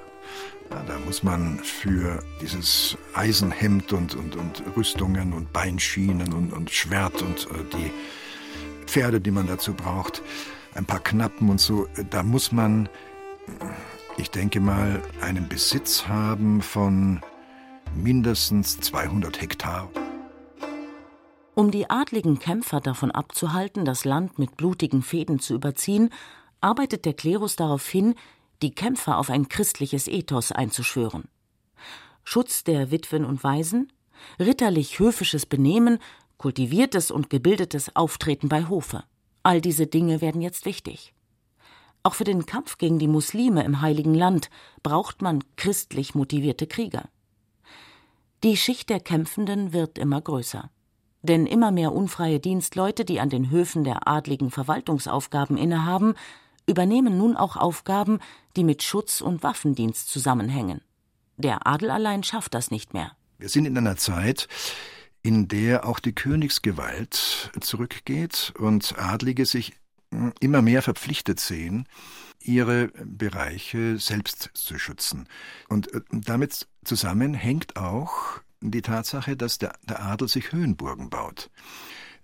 Ja, 0.71 0.83
da 0.83 0.99
muss 1.01 1.23
man 1.23 1.59
für 1.59 2.25
dieses 2.41 2.97
Eisenhemd 3.15 3.93
und, 3.93 4.15
und, 4.15 4.35
und 4.35 4.63
Rüstungen 4.77 5.35
und 5.35 5.53
Beinschienen 5.53 6.33
und, 6.33 6.53
und 6.53 6.71
Schwert 6.71 7.21
und 7.21 7.49
äh, 7.51 7.65
die 7.77 7.93
Pferde, 8.87 9.21
die 9.21 9.31
man 9.31 9.47
dazu 9.47 9.75
braucht, 9.75 10.23
ein 10.75 10.87
paar 10.87 11.01
Knappen 11.01 11.51
und 11.51 11.61
so, 11.61 11.89
da 12.11 12.23
muss 12.23 12.51
man, 12.51 12.89
ich 14.17 14.31
denke 14.31 14.61
mal, 14.61 15.03
einen 15.21 15.49
Besitz 15.49 16.09
haben 16.09 16.63
von 16.63 17.21
mindestens 17.95 18.79
200 18.81 19.41
Hektar. 19.41 19.91
Um 21.59 21.71
die 21.71 21.89
adligen 21.89 22.39
Kämpfer 22.39 22.83
davon 22.83 23.11
abzuhalten, 23.11 23.87
das 23.87 24.05
Land 24.05 24.39
mit 24.39 24.59
blutigen 24.59 25.01
Fäden 25.01 25.39
zu 25.39 25.55
überziehen, 25.55 26.11
arbeitet 26.61 27.07
der 27.07 27.15
Klerus 27.15 27.57
darauf 27.57 27.89
hin, 27.89 28.15
die 28.61 28.75
Kämpfer 28.75 29.17
auf 29.17 29.31
ein 29.31 29.49
christliches 29.49 30.07
Ethos 30.07 30.53
einzuschwören. 30.53 31.25
Schutz 32.25 32.63
der 32.63 32.91
Witwen 32.91 33.25
und 33.25 33.43
Waisen, 33.43 33.91
ritterlich 34.39 34.99
höfisches 34.99 35.47
Benehmen, 35.47 35.99
kultiviertes 36.37 37.11
und 37.11 37.31
gebildetes 37.31 37.97
Auftreten 37.97 38.51
bei 38.51 38.69
Hofe. 38.69 39.05
All 39.43 39.63
diese 39.63 39.87
Dinge 39.87 40.21
werden 40.21 40.43
jetzt 40.43 40.67
wichtig. 40.67 41.15
Auch 42.03 42.13
für 42.13 42.25
den 42.25 42.45
Kampf 42.45 42.77
gegen 42.77 42.99
die 42.99 43.09
Muslime 43.09 43.65
im 43.65 43.81
Heiligen 43.81 44.15
Land 44.15 44.51
braucht 44.83 45.23
man 45.23 45.43
christlich 45.57 46.15
motivierte 46.15 46.67
Krieger. 46.67 47.09
Die 48.45 48.59
Schicht 48.59 48.91
der 48.91 49.01
Kämpfenden 49.01 49.73
wird 49.73 49.97
immer 49.97 50.21
größer. 50.21 50.69
Denn 51.27 51.45
immer 51.47 51.73
mehr 51.73 51.93
unfreie 51.93 52.39
Dienstleute, 52.39 53.05
die 53.05 53.19
an 53.19 53.31
den 53.31 53.51
Höfen 53.51 53.83
der 53.83 54.07
adligen 54.07 54.53
Verwaltungsaufgaben 54.53 55.57
innehaben, 55.57 56.15
übernehmen 56.69 57.19
nun 57.19 57.37
auch 57.37 57.57
Aufgaben, 57.57 58.21
die 58.55 58.63
mit 58.63 58.85
Schutz 58.85 59.21
und 59.21 59.43
Waffendienst 59.43 60.09
zusammenhängen. 60.09 60.83
Der 61.37 61.67
Adel 61.67 61.91
allein 61.91 62.23
schafft 62.23 62.55
das 62.55 62.71
nicht 62.71 62.95
mehr. 62.95 63.11
Wir 63.39 63.49
sind 63.49 63.67
in 63.67 63.77
einer 63.77 63.97
Zeit, 63.97 64.47
in 65.23 65.49
der 65.49 65.85
auch 65.85 65.99
die 65.99 66.15
Königsgewalt 66.15 67.51
zurückgeht 67.61 68.53
und 68.57 68.97
Adlige 68.97 69.47
sich 69.47 69.75
hm, 70.13 70.33
immer 70.39 70.63
mehr 70.63 70.81
verpflichtet 70.81 71.41
sehen, 71.41 71.89
ihre 72.41 72.89
Bereiche 73.05 73.99
selbst 73.99 74.51
zu 74.55 74.79
schützen. 74.79 75.29
Und 75.69 75.93
äh, 75.93 76.03
damit 76.13 76.69
zusammen 76.85 77.35
hängt 77.35 77.77
auch 77.77 78.41
die 78.71 78.83
Tatsache, 78.83 79.37
dass 79.37 79.59
der, 79.59 79.75
der 79.89 80.03
Adel 80.03 80.29
sich 80.29 80.53
Höhenburgen 80.53 81.11
baut 81.11 81.51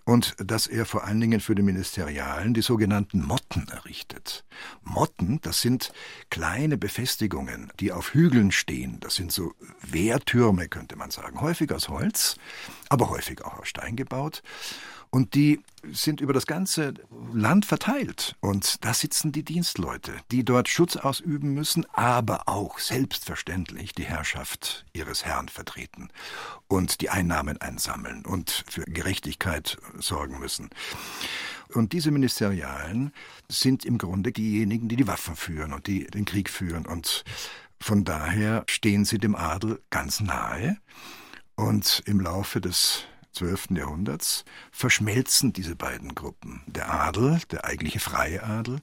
und 0.04 0.34
dass 0.38 0.66
er 0.66 0.84
vor 0.84 1.04
allen 1.04 1.20
Dingen 1.20 1.40
für 1.40 1.54
die 1.54 1.62
Ministerialen 1.62 2.54
die 2.54 2.62
sogenannten 2.62 3.24
Motten 3.24 3.68
errichtet. 3.68 4.44
Motten, 4.82 5.40
das 5.42 5.60
sind 5.60 5.92
kleine 6.30 6.76
Befestigungen, 6.76 7.72
die 7.78 7.92
auf 7.92 8.14
Hügeln 8.14 8.50
stehen. 8.50 8.98
Das 9.00 9.14
sind 9.14 9.30
so 9.30 9.54
Wehrtürme, 9.82 10.68
könnte 10.68 10.96
man 10.96 11.10
sagen, 11.10 11.40
häufig 11.40 11.72
aus 11.72 11.88
Holz, 11.88 12.36
aber 12.88 13.10
häufig 13.10 13.44
auch 13.44 13.60
aus 13.60 13.68
Stein 13.68 13.96
gebaut. 13.96 14.42
Und 15.14 15.34
die 15.34 15.60
sind 15.90 16.22
über 16.22 16.32
das 16.32 16.46
ganze 16.46 16.94
Land 17.34 17.66
verteilt. 17.66 18.34
Und 18.40 18.82
da 18.82 18.94
sitzen 18.94 19.30
die 19.30 19.42
Dienstleute, 19.42 20.12
die 20.30 20.42
dort 20.42 20.70
Schutz 20.70 20.96
ausüben 20.96 21.52
müssen, 21.52 21.84
aber 21.92 22.48
auch 22.48 22.78
selbstverständlich 22.78 23.92
die 23.92 24.04
Herrschaft 24.04 24.86
ihres 24.94 25.26
Herrn 25.26 25.50
vertreten 25.50 26.08
und 26.66 27.02
die 27.02 27.10
Einnahmen 27.10 27.60
einsammeln 27.60 28.24
und 28.24 28.64
für 28.70 28.84
Gerechtigkeit 28.84 29.76
sorgen 29.98 30.38
müssen. 30.38 30.70
Und 31.74 31.92
diese 31.92 32.10
Ministerialen 32.10 33.12
sind 33.50 33.84
im 33.84 33.98
Grunde 33.98 34.32
diejenigen, 34.32 34.88
die 34.88 34.96
die 34.96 35.08
Waffen 35.08 35.36
führen 35.36 35.74
und 35.74 35.88
die 35.88 36.06
den 36.06 36.24
Krieg 36.24 36.48
führen. 36.48 36.86
Und 36.86 37.24
von 37.80 38.04
daher 38.04 38.64
stehen 38.66 39.04
sie 39.04 39.18
dem 39.18 39.34
Adel 39.34 39.82
ganz 39.90 40.20
nahe. 40.20 40.78
Und 41.54 42.02
im 42.06 42.18
Laufe 42.18 42.62
des 42.62 43.04
12. 43.32 43.70
Jahrhunderts 43.70 44.44
verschmelzen 44.70 45.52
diese 45.52 45.76
beiden 45.76 46.14
Gruppen. 46.14 46.62
Der 46.66 46.92
Adel, 46.92 47.40
der 47.50 47.64
eigentliche 47.64 48.00
freie 48.00 48.42
Adel, 48.42 48.80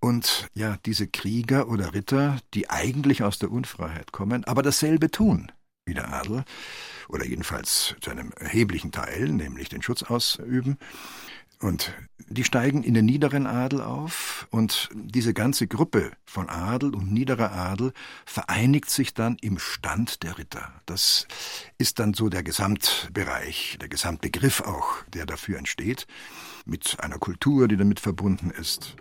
und 0.00 0.48
ja, 0.54 0.78
diese 0.86 1.06
Krieger 1.06 1.68
oder 1.68 1.92
Ritter, 1.92 2.38
die 2.54 2.70
eigentlich 2.70 3.22
aus 3.22 3.38
der 3.38 3.50
Unfreiheit 3.50 4.12
kommen, 4.12 4.44
aber 4.44 4.62
dasselbe 4.62 5.10
tun 5.10 5.52
wie 5.86 5.94
der 5.94 6.12
Adel, 6.12 6.44
oder 7.08 7.24
jedenfalls 7.24 7.96
zu 8.00 8.10
einem 8.10 8.32
erheblichen 8.38 8.92
Teil, 8.92 9.28
nämlich 9.28 9.68
den 9.68 9.82
Schutz 9.82 10.04
ausüben, 10.04 10.78
und 11.60 11.94
die 12.32 12.44
steigen 12.44 12.82
in 12.82 12.94
den 12.94 13.06
niederen 13.06 13.46
Adel 13.46 13.80
auf 13.80 14.46
und 14.50 14.88
diese 14.94 15.34
ganze 15.34 15.66
Gruppe 15.66 16.12
von 16.24 16.48
Adel 16.48 16.94
und 16.94 17.12
niederer 17.12 17.52
Adel 17.52 17.92
vereinigt 18.24 18.88
sich 18.88 19.14
dann 19.14 19.36
im 19.40 19.58
Stand 19.58 20.22
der 20.22 20.38
Ritter. 20.38 20.72
Das 20.86 21.26
ist 21.76 21.98
dann 21.98 22.14
so 22.14 22.28
der 22.28 22.42
Gesamtbereich, 22.42 23.78
der 23.80 23.88
Gesamtbegriff 23.88 24.60
auch, 24.60 25.02
der 25.12 25.26
dafür 25.26 25.58
entsteht, 25.58 26.06
mit 26.64 26.98
einer 27.00 27.18
Kultur, 27.18 27.66
die 27.66 27.76
damit 27.76 27.98
verbunden 28.00 28.50
ist. 28.50 28.94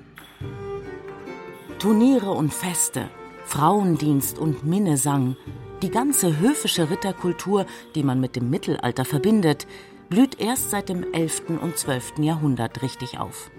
Turniere 1.78 2.32
und 2.32 2.54
Feste, 2.54 3.10
Frauendienst 3.46 4.40
und 4.40 4.66
Minnesang, 4.66 5.36
die 5.82 5.90
ganze 5.90 6.40
höfische 6.40 6.90
Ritterkultur, 6.90 7.66
die 7.96 8.04
man 8.04 8.20
mit 8.20 8.36
dem 8.36 8.50
Mittelalter 8.50 9.06
verbindet, 9.06 9.66
blüht 10.10 10.40
erst 10.40 10.72
seit 10.72 10.90
dem 10.90 11.14
11. 11.14 11.62
und 11.62 11.78
12. 11.78 12.20
Jahrhundert 12.20 12.82
richtig 12.82 13.20
auf. 13.20 13.52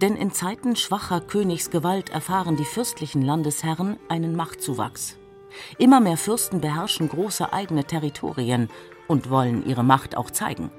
Denn 0.00 0.16
in 0.16 0.32
Zeiten 0.32 0.76
schwacher 0.76 1.20
Königsgewalt 1.20 2.10
erfahren 2.10 2.56
die 2.56 2.64
fürstlichen 2.64 3.22
Landesherren 3.22 3.96
einen 4.08 4.36
Machtzuwachs. 4.36 5.16
Immer 5.78 6.00
mehr 6.00 6.16
Fürsten 6.16 6.60
beherrschen 6.60 7.08
große 7.08 7.52
eigene 7.52 7.84
Territorien 7.84 8.68
und 9.06 9.30
wollen 9.30 9.66
ihre 9.66 9.82
Macht 9.82 10.16
auch 10.16 10.30
zeigen. 10.30 10.70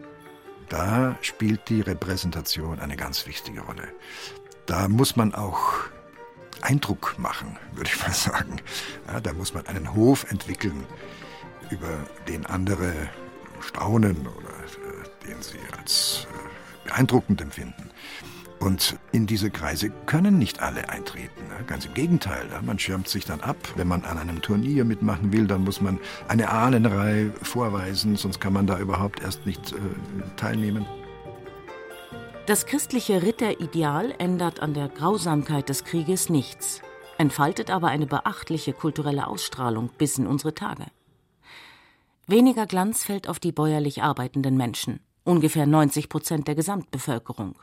Da 0.69 1.17
spielt 1.21 1.67
die 1.69 1.81
Repräsentation 1.81 2.79
eine 2.79 2.95
ganz 2.95 3.25
wichtige 3.25 3.61
Rolle. 3.61 3.87
Da 4.67 4.87
muss 4.87 5.15
man 5.15 5.33
auch 5.33 5.59
Eindruck 6.61 7.15
machen, 7.17 7.57
würde 7.73 7.89
ich 7.93 8.01
mal 8.01 8.13
sagen. 8.13 8.61
Ja, 9.07 9.19
da 9.19 9.33
muss 9.33 9.53
man 9.53 9.65
einen 9.65 9.95
Hof 9.95 10.29
entwickeln, 10.29 10.85
über 11.71 11.89
den 12.27 12.45
andere 12.45 12.93
staunen 13.61 14.27
oder 14.27 14.49
äh, 14.49 15.27
den 15.27 15.41
sie 15.41 15.57
als 15.77 16.27
äh, 16.31 16.87
beeindruckend 16.87 17.41
empfinden. 17.41 17.89
Und 18.59 18.97
in 19.13 19.25
diese 19.25 19.49
Kreise 19.49 19.89
können 20.05 20.37
nicht 20.37 20.61
alle 20.61 20.89
eintreten. 20.89 21.47
Ne? 21.47 21.63
Ganz 21.65 21.85
im 21.85 21.93
Gegenteil. 21.93 22.45
Man 22.61 22.77
schirmt 22.77 23.07
sich 23.07 23.23
dann 23.23 23.39
ab. 23.39 23.55
Wenn 23.75 23.87
man 23.87 24.03
an 24.03 24.17
einem 24.17 24.41
Turnier 24.41 24.83
mitmachen 24.83 25.31
will, 25.31 25.47
dann 25.47 25.63
muss 25.63 25.79
man 25.79 25.97
eine 26.27 26.49
Ahnenreihe 26.49 27.31
vorweisen, 27.41 28.17
sonst 28.17 28.41
kann 28.41 28.51
man 28.51 28.67
da 28.67 28.77
überhaupt 28.77 29.21
erst 29.21 29.45
nicht 29.45 29.71
äh, 29.71 29.75
teilnehmen. 30.35 30.85
Das 32.47 32.65
christliche 32.65 33.21
Ritterideal 33.21 34.13
ändert 34.17 34.59
an 34.59 34.73
der 34.73 34.89
Grausamkeit 34.89 35.69
des 35.69 35.85
Krieges 35.85 36.29
nichts, 36.29 36.81
entfaltet 37.17 37.69
aber 37.69 37.89
eine 37.89 38.07
beachtliche 38.07 38.73
kulturelle 38.73 39.27
Ausstrahlung 39.27 39.89
bis 39.97 40.17
in 40.17 40.25
unsere 40.25 40.55
Tage. 40.55 40.85
Weniger 42.29 42.67
Glanz 42.67 43.03
fällt 43.03 43.27
auf 43.27 43.39
die 43.39 43.51
bäuerlich 43.51 44.03
arbeitenden 44.03 44.55
Menschen, 44.55 44.99
ungefähr 45.23 45.65
90 45.65 46.09
Prozent 46.09 46.47
der 46.47 46.53
Gesamtbevölkerung. 46.53 47.59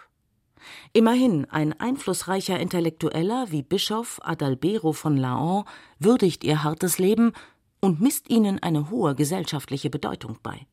Immerhin, 0.93 1.45
ein 1.45 1.79
einflussreicher 1.79 2.59
Intellektueller 2.59 3.53
wie 3.53 3.63
Bischof 3.63 4.19
Adalbero 4.25 4.93
von 4.93 5.17
Laon 5.17 5.63
würdigt 6.01 6.43
ihr 6.43 6.65
hartes 6.65 6.99
Leben 6.99 7.33
und 7.81 8.01
misst 8.01 8.29
ihnen 8.29 8.61
eine 8.61 8.91
hohe 8.91 9.15
gesellschaftliche 9.15 9.89
Bedeutung 9.89 10.41
bei. 10.43 10.67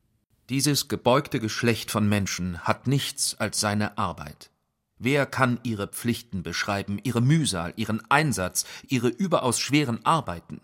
Dieses 0.48 0.88
gebeugte 0.88 1.38
Geschlecht 1.38 1.92
von 1.92 2.08
Menschen 2.08 2.58
hat 2.58 2.88
nichts 2.88 3.36
als 3.38 3.60
seine 3.60 3.96
Arbeit. 3.96 4.50
Wer 4.98 5.24
kann 5.24 5.60
ihre 5.62 5.86
Pflichten 5.86 6.42
beschreiben, 6.42 6.98
ihre 7.04 7.20
Mühsal, 7.20 7.72
ihren 7.76 8.02
Einsatz, 8.10 8.64
ihre 8.88 9.06
überaus 9.06 9.60
schweren 9.60 10.04
Arbeiten? 10.04 10.60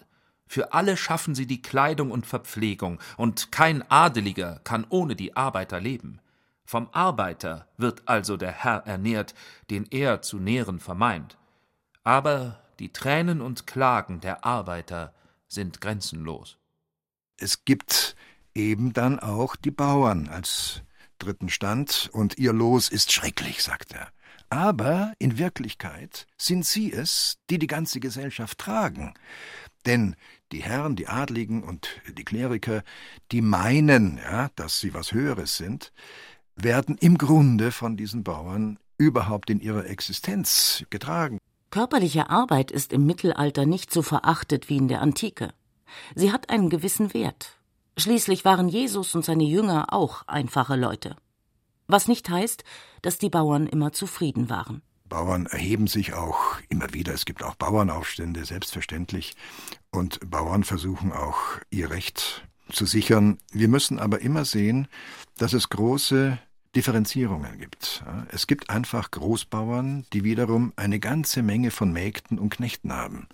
Für 0.52 0.72
alle 0.72 0.96
schaffen 0.96 1.36
sie 1.36 1.46
die 1.46 1.62
Kleidung 1.62 2.10
und 2.10 2.26
Verpflegung, 2.26 2.98
und 3.16 3.52
kein 3.52 3.88
Adeliger 3.88 4.60
kann 4.64 4.84
ohne 4.88 5.14
die 5.14 5.36
Arbeiter 5.36 5.78
leben. 5.78 6.18
Vom 6.64 6.88
Arbeiter 6.90 7.68
wird 7.76 8.02
also 8.06 8.36
der 8.36 8.50
Herr 8.50 8.84
ernährt, 8.84 9.36
den 9.70 9.86
er 9.92 10.22
zu 10.22 10.38
nähren 10.38 10.80
vermeint. 10.80 11.38
Aber 12.02 12.58
die 12.80 12.92
Tränen 12.92 13.40
und 13.42 13.68
Klagen 13.68 14.20
der 14.20 14.44
Arbeiter 14.44 15.14
sind 15.46 15.80
grenzenlos. 15.80 16.58
Es 17.36 17.64
gibt 17.64 18.16
eben 18.52 18.92
dann 18.92 19.20
auch 19.20 19.54
die 19.54 19.70
Bauern 19.70 20.26
als 20.26 20.82
dritten 21.20 21.48
Stand, 21.48 22.10
und 22.12 22.38
ihr 22.38 22.52
Los 22.52 22.88
ist 22.88 23.12
schrecklich, 23.12 23.62
sagt 23.62 23.92
er. 23.92 24.08
Aber 24.50 25.12
in 25.20 25.38
Wirklichkeit 25.38 26.26
sind 26.36 26.66
sie 26.66 26.92
es, 26.92 27.38
die 27.48 27.58
die 27.58 27.68
ganze 27.68 28.00
Gesellschaft 28.00 28.58
tragen. 28.58 29.14
Denn 29.86 30.16
die 30.50 30.62
Herren, 30.62 30.96
die 30.96 31.06
Adligen 31.06 31.62
und 31.62 31.88
die 32.16 32.24
Kleriker, 32.24 32.82
die 33.30 33.42
meinen, 33.42 34.18
ja, 34.18 34.50
dass 34.56 34.80
sie 34.80 34.92
was 34.92 35.12
Höheres 35.12 35.56
sind, 35.56 35.92
werden 36.56 36.98
im 36.98 37.16
Grunde 37.16 37.70
von 37.70 37.96
diesen 37.96 38.24
Bauern 38.24 38.78
überhaupt 38.98 39.50
in 39.50 39.60
ihrer 39.60 39.86
Existenz 39.86 40.84
getragen. 40.90 41.38
Körperliche 41.70 42.28
Arbeit 42.28 42.72
ist 42.72 42.92
im 42.92 43.06
Mittelalter 43.06 43.64
nicht 43.64 43.92
so 43.92 44.02
verachtet 44.02 44.68
wie 44.68 44.76
in 44.76 44.88
der 44.88 45.00
Antike. 45.00 45.54
Sie 46.16 46.32
hat 46.32 46.50
einen 46.50 46.68
gewissen 46.68 47.14
Wert. 47.14 47.56
Schließlich 47.96 48.44
waren 48.44 48.68
Jesus 48.68 49.14
und 49.14 49.24
seine 49.24 49.44
Jünger 49.44 49.92
auch 49.92 50.26
einfache 50.26 50.74
Leute. 50.74 51.16
Was 51.90 52.06
nicht 52.06 52.30
heißt, 52.30 52.62
dass 53.02 53.18
die 53.18 53.30
Bauern 53.30 53.66
immer 53.66 53.92
zufrieden 53.92 54.48
waren. 54.48 54.80
Bauern 55.08 55.46
erheben 55.46 55.88
sich 55.88 56.14
auch 56.14 56.38
immer 56.68 56.94
wieder. 56.94 57.12
Es 57.12 57.24
gibt 57.24 57.42
auch 57.42 57.56
Bauernaufstände, 57.56 58.44
selbstverständlich. 58.44 59.34
Und 59.90 60.20
Bauern 60.30 60.62
versuchen 60.62 61.10
auch 61.10 61.36
ihr 61.68 61.90
Recht 61.90 62.46
zu 62.70 62.86
sichern. 62.86 63.38
Wir 63.50 63.66
müssen 63.66 63.98
aber 63.98 64.20
immer 64.20 64.44
sehen, 64.44 64.86
dass 65.36 65.52
es 65.52 65.68
große 65.68 66.38
Differenzierungen 66.76 67.58
gibt. 67.58 68.04
Es 68.30 68.46
gibt 68.46 68.70
einfach 68.70 69.10
Großbauern, 69.10 70.06
die 70.12 70.22
wiederum 70.22 70.72
eine 70.76 71.00
ganze 71.00 71.42
Menge 71.42 71.72
von 71.72 71.92
Mägden 71.92 72.38
und 72.38 72.50
Knechten 72.50 72.92
haben. 72.92 73.26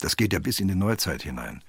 Das 0.00 0.18
geht 0.18 0.34
ja 0.34 0.38
bis 0.38 0.60
in 0.60 0.68
die 0.68 0.74
Neuzeit 0.74 1.22
hinein. 1.22 1.64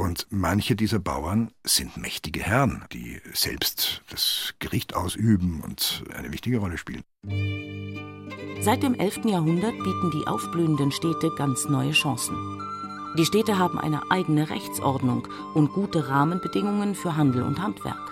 Und 0.00 0.26
manche 0.30 0.76
dieser 0.76 0.98
Bauern 0.98 1.50
sind 1.62 1.98
mächtige 1.98 2.40
Herren, 2.40 2.86
die 2.90 3.20
selbst 3.34 4.00
das 4.08 4.54
Gericht 4.58 4.96
ausüben 4.96 5.60
und 5.60 6.04
eine 6.16 6.32
wichtige 6.32 6.56
Rolle 6.56 6.78
spielen. 6.78 7.04
Seit 8.62 8.82
dem 8.82 8.94
11. 8.94 9.26
Jahrhundert 9.26 9.76
bieten 9.76 10.10
die 10.10 10.26
aufblühenden 10.26 10.90
Städte 10.90 11.30
ganz 11.36 11.68
neue 11.68 11.92
Chancen. 11.92 12.34
Die 13.18 13.26
Städte 13.26 13.58
haben 13.58 13.78
eine 13.78 14.10
eigene 14.10 14.48
Rechtsordnung 14.48 15.28
und 15.52 15.74
gute 15.74 16.08
Rahmenbedingungen 16.08 16.94
für 16.94 17.18
Handel 17.18 17.42
und 17.42 17.60
Handwerk. 17.60 18.10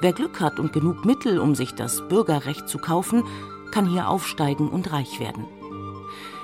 Wer 0.00 0.12
Glück 0.12 0.40
hat 0.40 0.58
und 0.58 0.72
genug 0.72 1.04
Mittel, 1.04 1.38
um 1.38 1.54
sich 1.54 1.76
das 1.76 2.08
Bürgerrecht 2.08 2.68
zu 2.68 2.78
kaufen, 2.78 3.22
kann 3.70 3.86
hier 3.86 4.08
aufsteigen 4.08 4.68
und 4.68 4.90
reich 4.90 5.20
werden. 5.20 5.44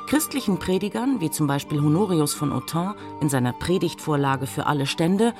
Christlichen 0.06 0.58
Predigern, 0.58 1.20
wie 1.20 1.30
zum 1.30 1.46
Beispiel 1.46 1.80
Honorius 1.80 2.34
von 2.34 2.52
Autun 2.52 2.94
in 3.22 3.30
seiner 3.30 3.54
Predigtvorlage 3.54 4.46
für 4.46 4.66
alle 4.66 4.86
Stände, 4.86 5.32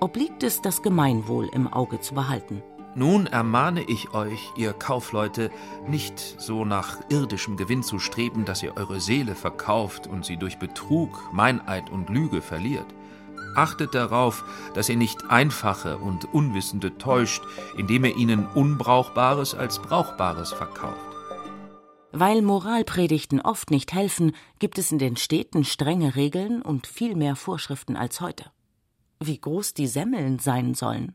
obliegt 0.00 0.42
es, 0.42 0.60
das 0.60 0.82
Gemeinwohl 0.82 1.48
im 1.52 1.72
Auge 1.72 2.00
zu 2.00 2.14
behalten. 2.14 2.62
Nun 2.96 3.26
ermahne 3.26 3.82
ich 3.82 4.14
euch, 4.14 4.50
ihr 4.56 4.72
Kaufleute, 4.72 5.52
nicht 5.86 6.18
so 6.18 6.64
nach 6.64 6.98
irdischem 7.10 7.56
Gewinn 7.56 7.84
zu 7.84 8.00
streben, 8.00 8.44
dass 8.44 8.62
ihr 8.62 8.76
eure 8.76 9.00
Seele 9.00 9.36
verkauft 9.36 10.08
und 10.08 10.24
sie 10.24 10.36
durch 10.36 10.58
Betrug, 10.58 11.32
Meineid 11.32 11.90
und 11.90 12.10
Lüge 12.10 12.42
verliert. 12.42 12.86
Achtet 13.54 13.94
darauf, 13.94 14.44
dass 14.74 14.88
ihr 14.88 14.96
nicht 14.96 15.30
Einfache 15.30 15.98
und 15.98 16.32
Unwissende 16.34 16.98
täuscht, 16.98 17.42
indem 17.76 18.04
ihr 18.04 18.16
ihnen 18.16 18.46
Unbrauchbares 18.46 19.54
als 19.54 19.78
Brauchbares 19.78 20.52
verkauft. 20.52 21.07
Weil 22.12 22.40
Moralpredigten 22.40 23.40
oft 23.40 23.70
nicht 23.70 23.92
helfen, 23.92 24.32
gibt 24.58 24.78
es 24.78 24.90
in 24.90 24.98
den 24.98 25.16
Städten 25.16 25.64
strenge 25.64 26.16
Regeln 26.16 26.62
und 26.62 26.86
viel 26.86 27.14
mehr 27.14 27.36
Vorschriften 27.36 27.96
als 27.96 28.20
heute. 28.20 28.50
Wie 29.20 29.38
groß 29.38 29.74
die 29.74 29.86
Semmeln 29.86 30.38
sein 30.38 30.74
sollen, 30.74 31.14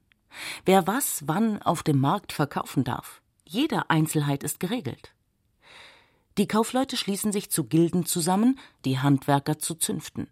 wer 0.66 0.86
was 0.86 1.24
wann 1.26 1.62
auf 1.62 1.84
dem 1.84 2.00
Markt 2.00 2.32
verkaufen 2.32 2.84
darf, 2.84 3.22
jede 3.46 3.90
Einzelheit 3.90 4.44
ist 4.44 4.60
geregelt. 4.60 5.14
Die 6.38 6.48
Kaufleute 6.48 6.98
schließen 6.98 7.32
sich 7.32 7.50
zu 7.50 7.64
Gilden 7.64 8.06
zusammen, 8.06 8.60
die 8.86 9.00
Handwerker 9.00 9.60
zu 9.60 9.76
Zünften. 9.76 10.28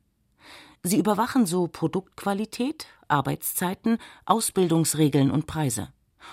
Sie 0.84 0.97
überwachen 0.97 1.45
so 1.45 1.67
Produktqualität, 1.67 2.88
Arbeitszeiten, 3.08 4.00
Ausbildungsregeln 4.26 5.30
und 5.30 5.45
Preise 5.45 5.89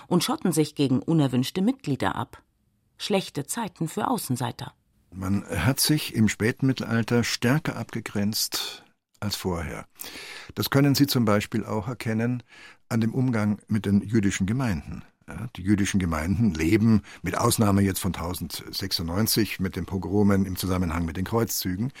und 0.07 0.23
schotten 0.23 0.51
sich 0.51 0.75
gegen 0.75 1.01
unerwünschte 1.01 1.61
Mitglieder 1.61 2.15
ab. 2.15 2.41
Schlechte 2.99 3.47
Zeiten 3.47 3.87
für 3.87 4.07
Außenseiter. 4.07 4.73
Man 5.11 5.43
hat 5.45 5.79
sich 5.79 6.13
im 6.13 6.27
Spätmittelalter 6.27 7.23
stärker 7.23 7.75
abgegrenzt 7.77 8.83
als 9.19 9.35
vorher. 9.35 9.87
Das 10.53 10.69
können 10.69 10.93
Sie 10.95 11.07
zum 11.07 11.25
Beispiel 11.25 11.65
auch 11.65 11.87
erkennen 11.87 12.43
an 12.89 13.01
dem 13.01 13.13
Umgang 13.13 13.59
mit 13.67 13.85
den 13.85 14.01
jüdischen 14.01 14.45
Gemeinden. 14.45 15.03
Die 15.55 15.61
jüdischen 15.61 15.99
Gemeinden 15.99 16.53
leben, 16.53 17.01
mit 17.21 17.37
Ausnahme 17.37 17.81
jetzt 17.81 17.99
von 17.99 18.13
1096 18.13 19.59
mit 19.59 19.75
den 19.75 19.85
Pogromen 19.85 20.45
im 20.45 20.55
Zusammenhang 20.55 21.05
mit 21.05 21.17
den 21.17 21.25
Kreuzzügen, 21.25 21.91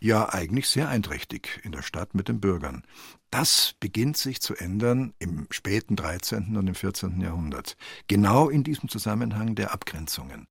ja 0.00 0.32
eigentlich 0.32 0.68
sehr 0.68 0.88
einträchtig 0.88 1.60
in 1.62 1.72
der 1.72 1.82
Stadt 1.82 2.14
mit 2.14 2.28
den 2.28 2.40
Bürgern. 2.40 2.82
Das 3.30 3.74
beginnt 3.80 4.16
sich 4.16 4.40
zu 4.40 4.54
ändern 4.56 5.12
im 5.18 5.46
späten 5.50 5.94
13. 5.96 6.56
und 6.56 6.66
im 6.66 6.74
14. 6.74 7.20
Jahrhundert, 7.20 7.76
genau 8.08 8.48
in 8.48 8.64
diesem 8.64 8.88
Zusammenhang 8.88 9.54
der 9.54 9.72
Abgrenzungen. 9.72 10.46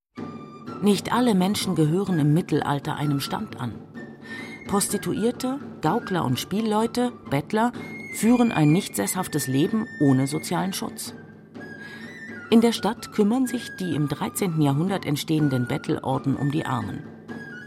Nicht 0.82 1.12
alle 1.12 1.36
Menschen 1.36 1.76
gehören 1.76 2.20
im 2.20 2.34
Mittelalter 2.34 2.96
einem 2.96 3.20
Stand 3.20 3.60
an. 3.60 3.74
Prostituierte, 4.68 5.60
Gaukler 5.82 6.24
und 6.24 6.40
Spielleute, 6.40 7.12
Bettler 7.30 7.74
führen 8.14 8.52
ein 8.52 8.72
nicht 8.72 8.96
sesshaftes 8.96 9.48
Leben 9.48 9.88
ohne 10.00 10.28
sozialen 10.28 10.74
Schutz. 10.74 11.14
In 12.52 12.62
der 12.62 12.72
Stadt 12.72 13.12
kümmern 13.12 13.46
sich 13.46 13.76
die 13.76 13.94
im 13.94 14.08
13. 14.08 14.60
Jahrhundert 14.60 15.06
entstehenden 15.06 15.68
Bettelorden 15.68 16.36
um 16.36 16.50
die 16.50 16.66
Armen. 16.66 17.04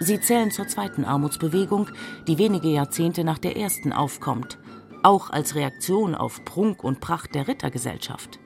Sie 0.01 0.21
zählen 0.21 0.51
zur 0.51 0.67
zweiten 0.67 1.05
Armutsbewegung, 1.05 1.89
die 2.27 2.37
wenige 2.37 2.67
Jahrzehnte 2.67 3.23
nach 3.23 3.39
der 3.39 3.57
ersten 3.57 3.93
aufkommt, 3.93 4.59
auch 5.05 5.31
als 5.31 5.55
Reaktion 5.55 6.17
auf 6.17 6.45
Prunk 6.45 6.83
und 6.83 7.01
Pracht 7.01 7.37
der 7.37 7.47
Rittergesellschaft. 7.47 8.41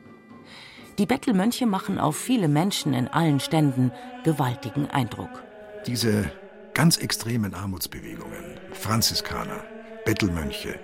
Die 0.99 1.07
Bettelmönche 1.07 1.65
machen 1.65 1.99
auf 1.99 2.17
viele 2.19 2.49
Menschen 2.49 2.93
in 2.93 3.09
allen 3.09 3.41
Ständen 3.41 3.91
gewaltigen 4.23 4.91
Eindruck. 4.91 5.43
Diese 5.87 6.31
ganz 6.75 6.99
extremen 6.99 7.55
Armutsbewegungen, 7.55 8.61
Franziskaner, 8.73 9.65
Bettelmönche, 10.05 10.79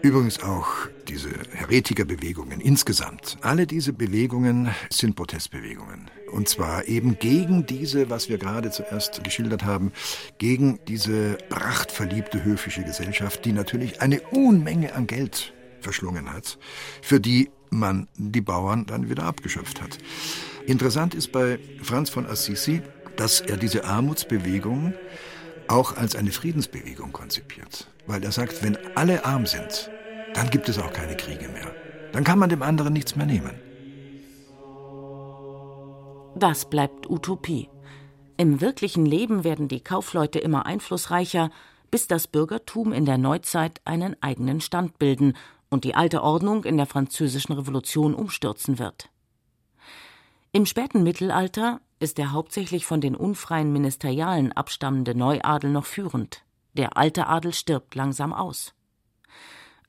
Übrigens 0.00 0.40
auch 0.42 0.68
diese 1.08 1.30
Heretikerbewegungen 1.52 2.60
insgesamt. 2.60 3.36
Alle 3.40 3.66
diese 3.66 3.92
Bewegungen 3.92 4.70
sind 4.90 5.16
Protestbewegungen. 5.16 6.10
Und 6.30 6.48
zwar 6.48 6.86
eben 6.86 7.18
gegen 7.18 7.66
diese, 7.66 8.08
was 8.08 8.28
wir 8.28 8.38
gerade 8.38 8.70
zuerst 8.70 9.24
geschildert 9.24 9.64
haben, 9.64 9.92
gegen 10.38 10.78
diese 10.86 11.38
prachtverliebte 11.48 12.44
höfische 12.44 12.84
Gesellschaft, 12.84 13.44
die 13.44 13.52
natürlich 13.52 14.00
eine 14.00 14.20
Unmenge 14.30 14.94
an 14.94 15.06
Geld 15.06 15.52
verschlungen 15.80 16.32
hat, 16.32 16.58
für 17.02 17.18
die 17.20 17.50
man 17.70 18.08
die 18.16 18.40
Bauern 18.40 18.86
dann 18.86 19.10
wieder 19.10 19.24
abgeschöpft 19.24 19.82
hat. 19.82 19.98
Interessant 20.66 21.14
ist 21.14 21.32
bei 21.32 21.58
Franz 21.82 22.10
von 22.10 22.26
Assisi, 22.26 22.82
dass 23.16 23.40
er 23.40 23.56
diese 23.56 23.84
Armutsbewegung 23.84 24.94
auch 25.68 25.96
als 25.96 26.16
eine 26.16 26.32
Friedensbewegung 26.32 27.12
konzipiert. 27.12 27.88
Weil 28.06 28.24
er 28.24 28.32
sagt, 28.32 28.62
wenn 28.62 28.78
alle 28.96 29.24
arm 29.24 29.46
sind, 29.46 29.90
dann 30.34 30.50
gibt 30.50 30.68
es 30.68 30.78
auch 30.78 30.92
keine 30.92 31.16
Kriege 31.16 31.48
mehr. 31.48 31.74
Dann 32.12 32.24
kann 32.24 32.38
man 32.38 32.48
dem 32.48 32.62
anderen 32.62 32.92
nichts 32.92 33.16
mehr 33.16 33.26
nehmen. 33.26 33.60
Das 36.34 36.70
bleibt 36.70 37.08
Utopie. 37.10 37.68
Im 38.36 38.60
wirklichen 38.60 39.04
Leben 39.04 39.42
werden 39.44 39.68
die 39.68 39.80
Kaufleute 39.80 40.38
immer 40.38 40.64
einflussreicher, 40.66 41.50
bis 41.90 42.06
das 42.06 42.28
Bürgertum 42.28 42.92
in 42.92 43.04
der 43.04 43.18
Neuzeit 43.18 43.80
einen 43.84 44.16
eigenen 44.22 44.60
Stand 44.60 44.98
bilden 44.98 45.34
und 45.70 45.84
die 45.84 45.94
alte 45.94 46.22
Ordnung 46.22 46.64
in 46.64 46.76
der 46.76 46.86
Französischen 46.86 47.52
Revolution 47.52 48.14
umstürzen 48.14 48.78
wird. 48.78 49.10
Im 50.52 50.64
späten 50.64 51.02
Mittelalter 51.02 51.80
ist 52.00 52.16
der 52.16 52.32
hauptsächlich 52.32 52.86
von 52.86 53.00
den 53.00 53.14
unfreien 53.14 53.72
Ministerialen 53.72 54.52
abstammende 54.52 55.14
Neuadel 55.14 55.70
noch 55.70 55.84
führend. 55.84 56.42
Der 56.72 56.96
alte 56.96 57.26
Adel 57.26 57.52
stirbt 57.52 57.94
langsam 57.94 58.32
aus. 58.32 58.72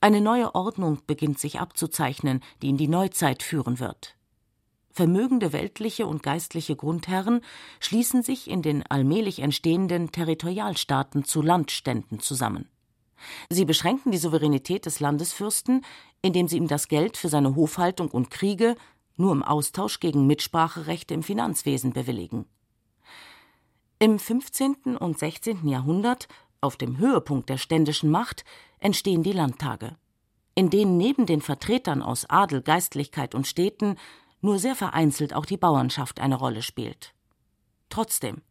Eine 0.01 0.21
neue 0.21 0.55
Ordnung 0.55 0.99
beginnt 1.07 1.39
sich 1.39 1.59
abzuzeichnen, 1.59 2.41
die 2.61 2.69
in 2.69 2.77
die 2.77 2.87
Neuzeit 2.87 3.41
führen 3.43 3.79
wird. 3.79 4.15
Vermögende 4.91 5.53
weltliche 5.53 6.07
und 6.07 6.23
geistliche 6.23 6.75
Grundherren 6.75 7.41
schließen 7.79 8.21
sich 8.21 8.49
in 8.49 8.61
den 8.61 8.85
allmählich 8.85 9.39
entstehenden 9.39 10.11
Territorialstaaten 10.11 11.23
zu 11.23 11.41
Landständen 11.41 12.19
zusammen. 12.19 12.67
Sie 13.49 13.65
beschränken 13.65 14.11
die 14.11 14.17
Souveränität 14.17 14.85
des 14.85 14.99
Landesfürsten, 14.99 15.85
indem 16.21 16.47
sie 16.47 16.57
ihm 16.57 16.67
das 16.67 16.87
Geld 16.87 17.17
für 17.17 17.29
seine 17.29 17.55
Hofhaltung 17.55 18.09
und 18.09 18.29
Kriege 18.29 18.75
nur 19.19 19.34
im 19.34 19.43
Austausch 19.43 19.99
gegen 19.99 20.25
Mitspracherechte 20.27 21.13
im 21.13 21.23
Finanzwesen 21.23 21.93
bewilligen. 21.93 22.45
Im 23.99 24.17
15. 24.17 24.97
und 24.97 25.19
16. 25.19 25.67
Jahrhundert, 25.67 26.27
auf 26.62 26.77
dem 26.77 26.97
Höhepunkt 26.97 27.49
der 27.49 27.58
ständischen 27.58 28.10
Macht, 28.10 28.45
entstehen 28.79 29.23
die 29.23 29.34
Landtage, 29.34 29.97
in 30.55 30.69
denen 30.69 30.97
neben 30.97 31.25
den 31.25 31.41
Vertretern 31.41 32.01
aus 32.01 32.29
Adel, 32.29 32.62
Geistlichkeit 32.62 33.36
und 33.36 33.45
Städten 33.45 33.97
nur 34.41 34.58
sehr 34.58 34.75
vereinzelt 34.75 35.34
auch 35.34 35.45
die 35.45 35.58
Bauernschaft 35.58 36.21
eine 36.21 36.36
Rolle 36.36 36.62
spielt. 36.62 37.13
Trotzdem, 37.89 38.41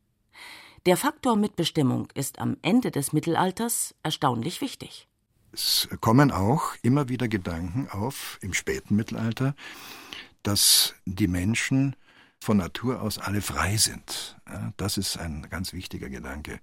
der 0.85 0.99
Faktor 0.99 1.37
Mitbestimmung 1.37 2.09
ist 2.15 2.39
am 2.39 2.59
Ende 2.61 2.91
des 2.91 3.13
Mittelalters 3.15 3.95
erstaunlich 4.03 4.61
wichtig. 4.61 5.09
Es 5.53 5.89
kommen 6.01 6.31
auch 6.31 6.75
immer 6.83 7.09
wieder 7.09 7.27
Gedanken 7.27 7.89
auf 7.89 8.39
im 8.43 8.53
späten 8.53 8.97
Mittelalter, 8.97 9.55
dass 10.43 10.95
die 11.05 11.29
Menschen 11.29 11.97
von 12.41 12.59
Natur 12.59 13.03
aus 13.03 13.19
alle 13.19 13.43
frei 13.43 13.77
sind. 13.77 14.37
Das 14.77 14.97
ist 14.97 15.19
ein 15.19 15.47
ganz 15.51 15.73
wichtiger 15.73 16.09
Gedanke, 16.09 16.61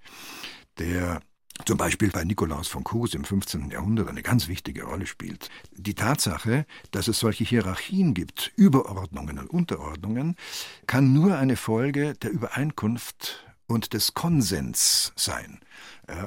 der 0.77 1.21
zum 1.65 1.77
Beispiel 1.77 2.11
bei 2.11 2.25
Nikolaus 2.25 2.67
von 2.67 2.83
Kurs 2.83 3.13
im 3.13 3.23
15. 3.23 3.71
Jahrhundert 3.71 4.09
eine 4.09 4.21
ganz 4.21 4.49
wichtige 4.49 4.83
Rolle 4.83 5.07
spielt. 5.07 5.49
Die 5.71 5.95
Tatsache, 5.95 6.65
dass 6.91 7.07
es 7.07 7.19
solche 7.19 7.45
Hierarchien 7.45 8.13
gibt, 8.13 8.51
Überordnungen 8.57 9.39
und 9.39 9.49
Unterordnungen, 9.49 10.35
kann 10.85 11.13
nur 11.13 11.37
eine 11.37 11.55
Folge 11.55 12.13
der 12.13 12.31
Übereinkunft 12.31 13.45
und 13.67 13.93
des 13.93 14.13
Konsens 14.13 15.13
sein. 15.15 15.59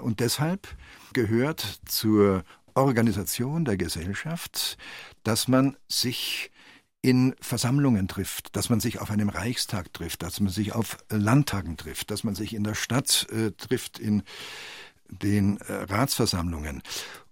Und 0.03 0.21
deshalb 0.21 0.67
gehört 1.13 1.81
zur 1.87 2.43
Organisation 2.75 3.65
der 3.65 3.77
Gesellschaft, 3.77 4.79
dass 5.25 5.47
man 5.47 5.77
sich 5.89 6.51
in 7.03 7.35
Versammlungen 7.41 8.09
trifft, 8.09 8.57
dass 8.57 8.71
man 8.71 8.81
sich 8.81 9.01
auf 9.01 9.11
einem 9.11 9.29
Reichstag 9.29 9.93
trifft, 9.93 10.23
dass 10.23 10.41
man 10.41 10.53
sich 10.53 10.73
auf 10.73 10.99
Landtagen 11.11 11.77
trifft, 11.77 12.11
dass 12.11 12.25
man 12.25 12.35
sich 12.35 12.55
in 12.55 12.65
der 12.65 12.75
Stadt 12.75 13.27
äh, 13.31 13.53
trifft, 13.53 13.99
in 13.99 14.23
den 15.09 15.59
äh, 15.59 15.73
Ratsversammlungen 15.73 16.83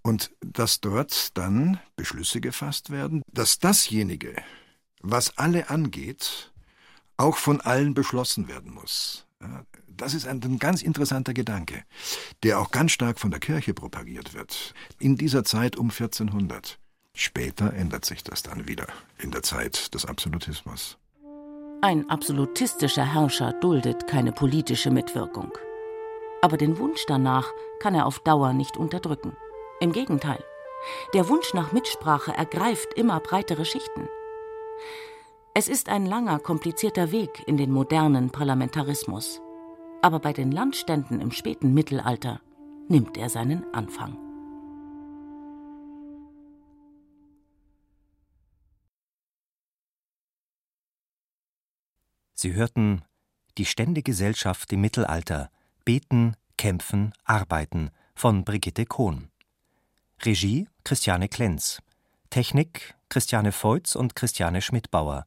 und 0.01 0.31
dass 0.41 0.79
dort 0.79 1.37
dann 1.37 1.79
Beschlüsse 1.95 2.41
gefasst 2.41 2.89
werden, 2.89 3.21
dass 3.31 3.59
dasjenige, 3.59 4.35
was 5.01 5.37
alle 5.37 5.69
angeht, 5.69 6.51
auch 7.17 7.37
von 7.37 7.61
allen 7.61 7.93
beschlossen 7.93 8.47
werden 8.47 8.73
muss. 8.73 9.25
Das 9.87 10.13
ist 10.13 10.27
ein, 10.27 10.41
ein, 10.43 10.59
ganz 10.59 10.81
interessanter 10.81 11.33
Gedanke, 11.33 11.83
der 12.43 12.59
auch 12.59 12.71
ganz 12.71 12.91
stark 12.91 13.19
von 13.19 13.31
der 13.31 13.39
Kirche 13.39 13.73
propagiert 13.73 14.33
wird. 14.33 14.73
In 14.99 15.15
dieser 15.15 15.43
Zeit 15.43 15.75
um 15.75 15.89
1400. 15.89 16.79
Später 17.19 17.73
ändert 17.73 18.05
sich 18.05 18.23
das 18.23 18.43
dann 18.43 18.67
wieder 18.67 18.85
in 19.17 19.31
der 19.31 19.41
Zeit 19.41 19.95
des 19.95 20.05
Absolutismus. 20.05 20.99
Ein 21.81 22.07
absolutistischer 22.11 23.11
Herrscher 23.11 23.53
duldet 23.53 24.05
keine 24.05 24.31
politische 24.31 24.91
Mitwirkung. 24.91 25.51
Aber 26.43 26.57
den 26.57 26.77
Wunsch 26.77 27.03
danach 27.07 27.51
kann 27.79 27.95
er 27.95 28.05
auf 28.05 28.19
Dauer 28.19 28.53
nicht 28.53 28.77
unterdrücken. 28.77 29.35
Im 29.79 29.93
Gegenteil, 29.93 30.43
der 31.15 31.27
Wunsch 31.27 31.55
nach 31.55 31.71
Mitsprache 31.71 32.33
ergreift 32.33 32.93
immer 32.93 33.19
breitere 33.19 33.65
Schichten. 33.65 34.07
Es 35.55 35.67
ist 35.67 35.89
ein 35.89 36.05
langer, 36.05 36.37
komplizierter 36.37 37.11
Weg 37.11 37.41
in 37.47 37.57
den 37.57 37.71
modernen 37.71 38.29
Parlamentarismus. 38.29 39.41
Aber 40.03 40.19
bei 40.19 40.33
den 40.33 40.51
Landständen 40.51 41.19
im 41.19 41.31
späten 41.31 41.73
Mittelalter 41.73 42.41
nimmt 42.89 43.17
er 43.17 43.29
seinen 43.29 43.65
Anfang. 43.73 44.26
Sie 52.39 52.53
hörten 52.53 53.01
Die 53.57 53.65
Ständegesellschaft 53.65 54.71
im 54.71 54.81
Mittelalter 54.81 55.49
Beten, 55.85 56.35
Kämpfen, 56.55 57.11
Arbeiten 57.23 57.89
von 58.13 58.45
Brigitte 58.45 58.85
Kohn. 58.85 59.31
Regie 60.21 60.67
Christiane 60.83 61.29
Klenz. 61.29 61.81
Technik 62.29 62.93
Christiane 63.09 63.51
Feutz 63.51 63.95
und 63.95 64.15
Christiane 64.15 64.61
Schmidbauer. 64.61 65.25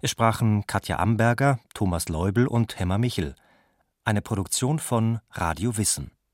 Es 0.00 0.10
sprachen 0.10 0.66
Katja 0.66 0.98
Amberger, 0.98 1.60
Thomas 1.72 2.08
Leubel 2.08 2.48
und 2.48 2.80
Hemmer 2.80 2.98
Michel. 2.98 3.36
Eine 4.02 4.20
Produktion 4.20 4.80
von 4.80 5.20
Radio 5.30 5.76
Wissen. 5.76 6.10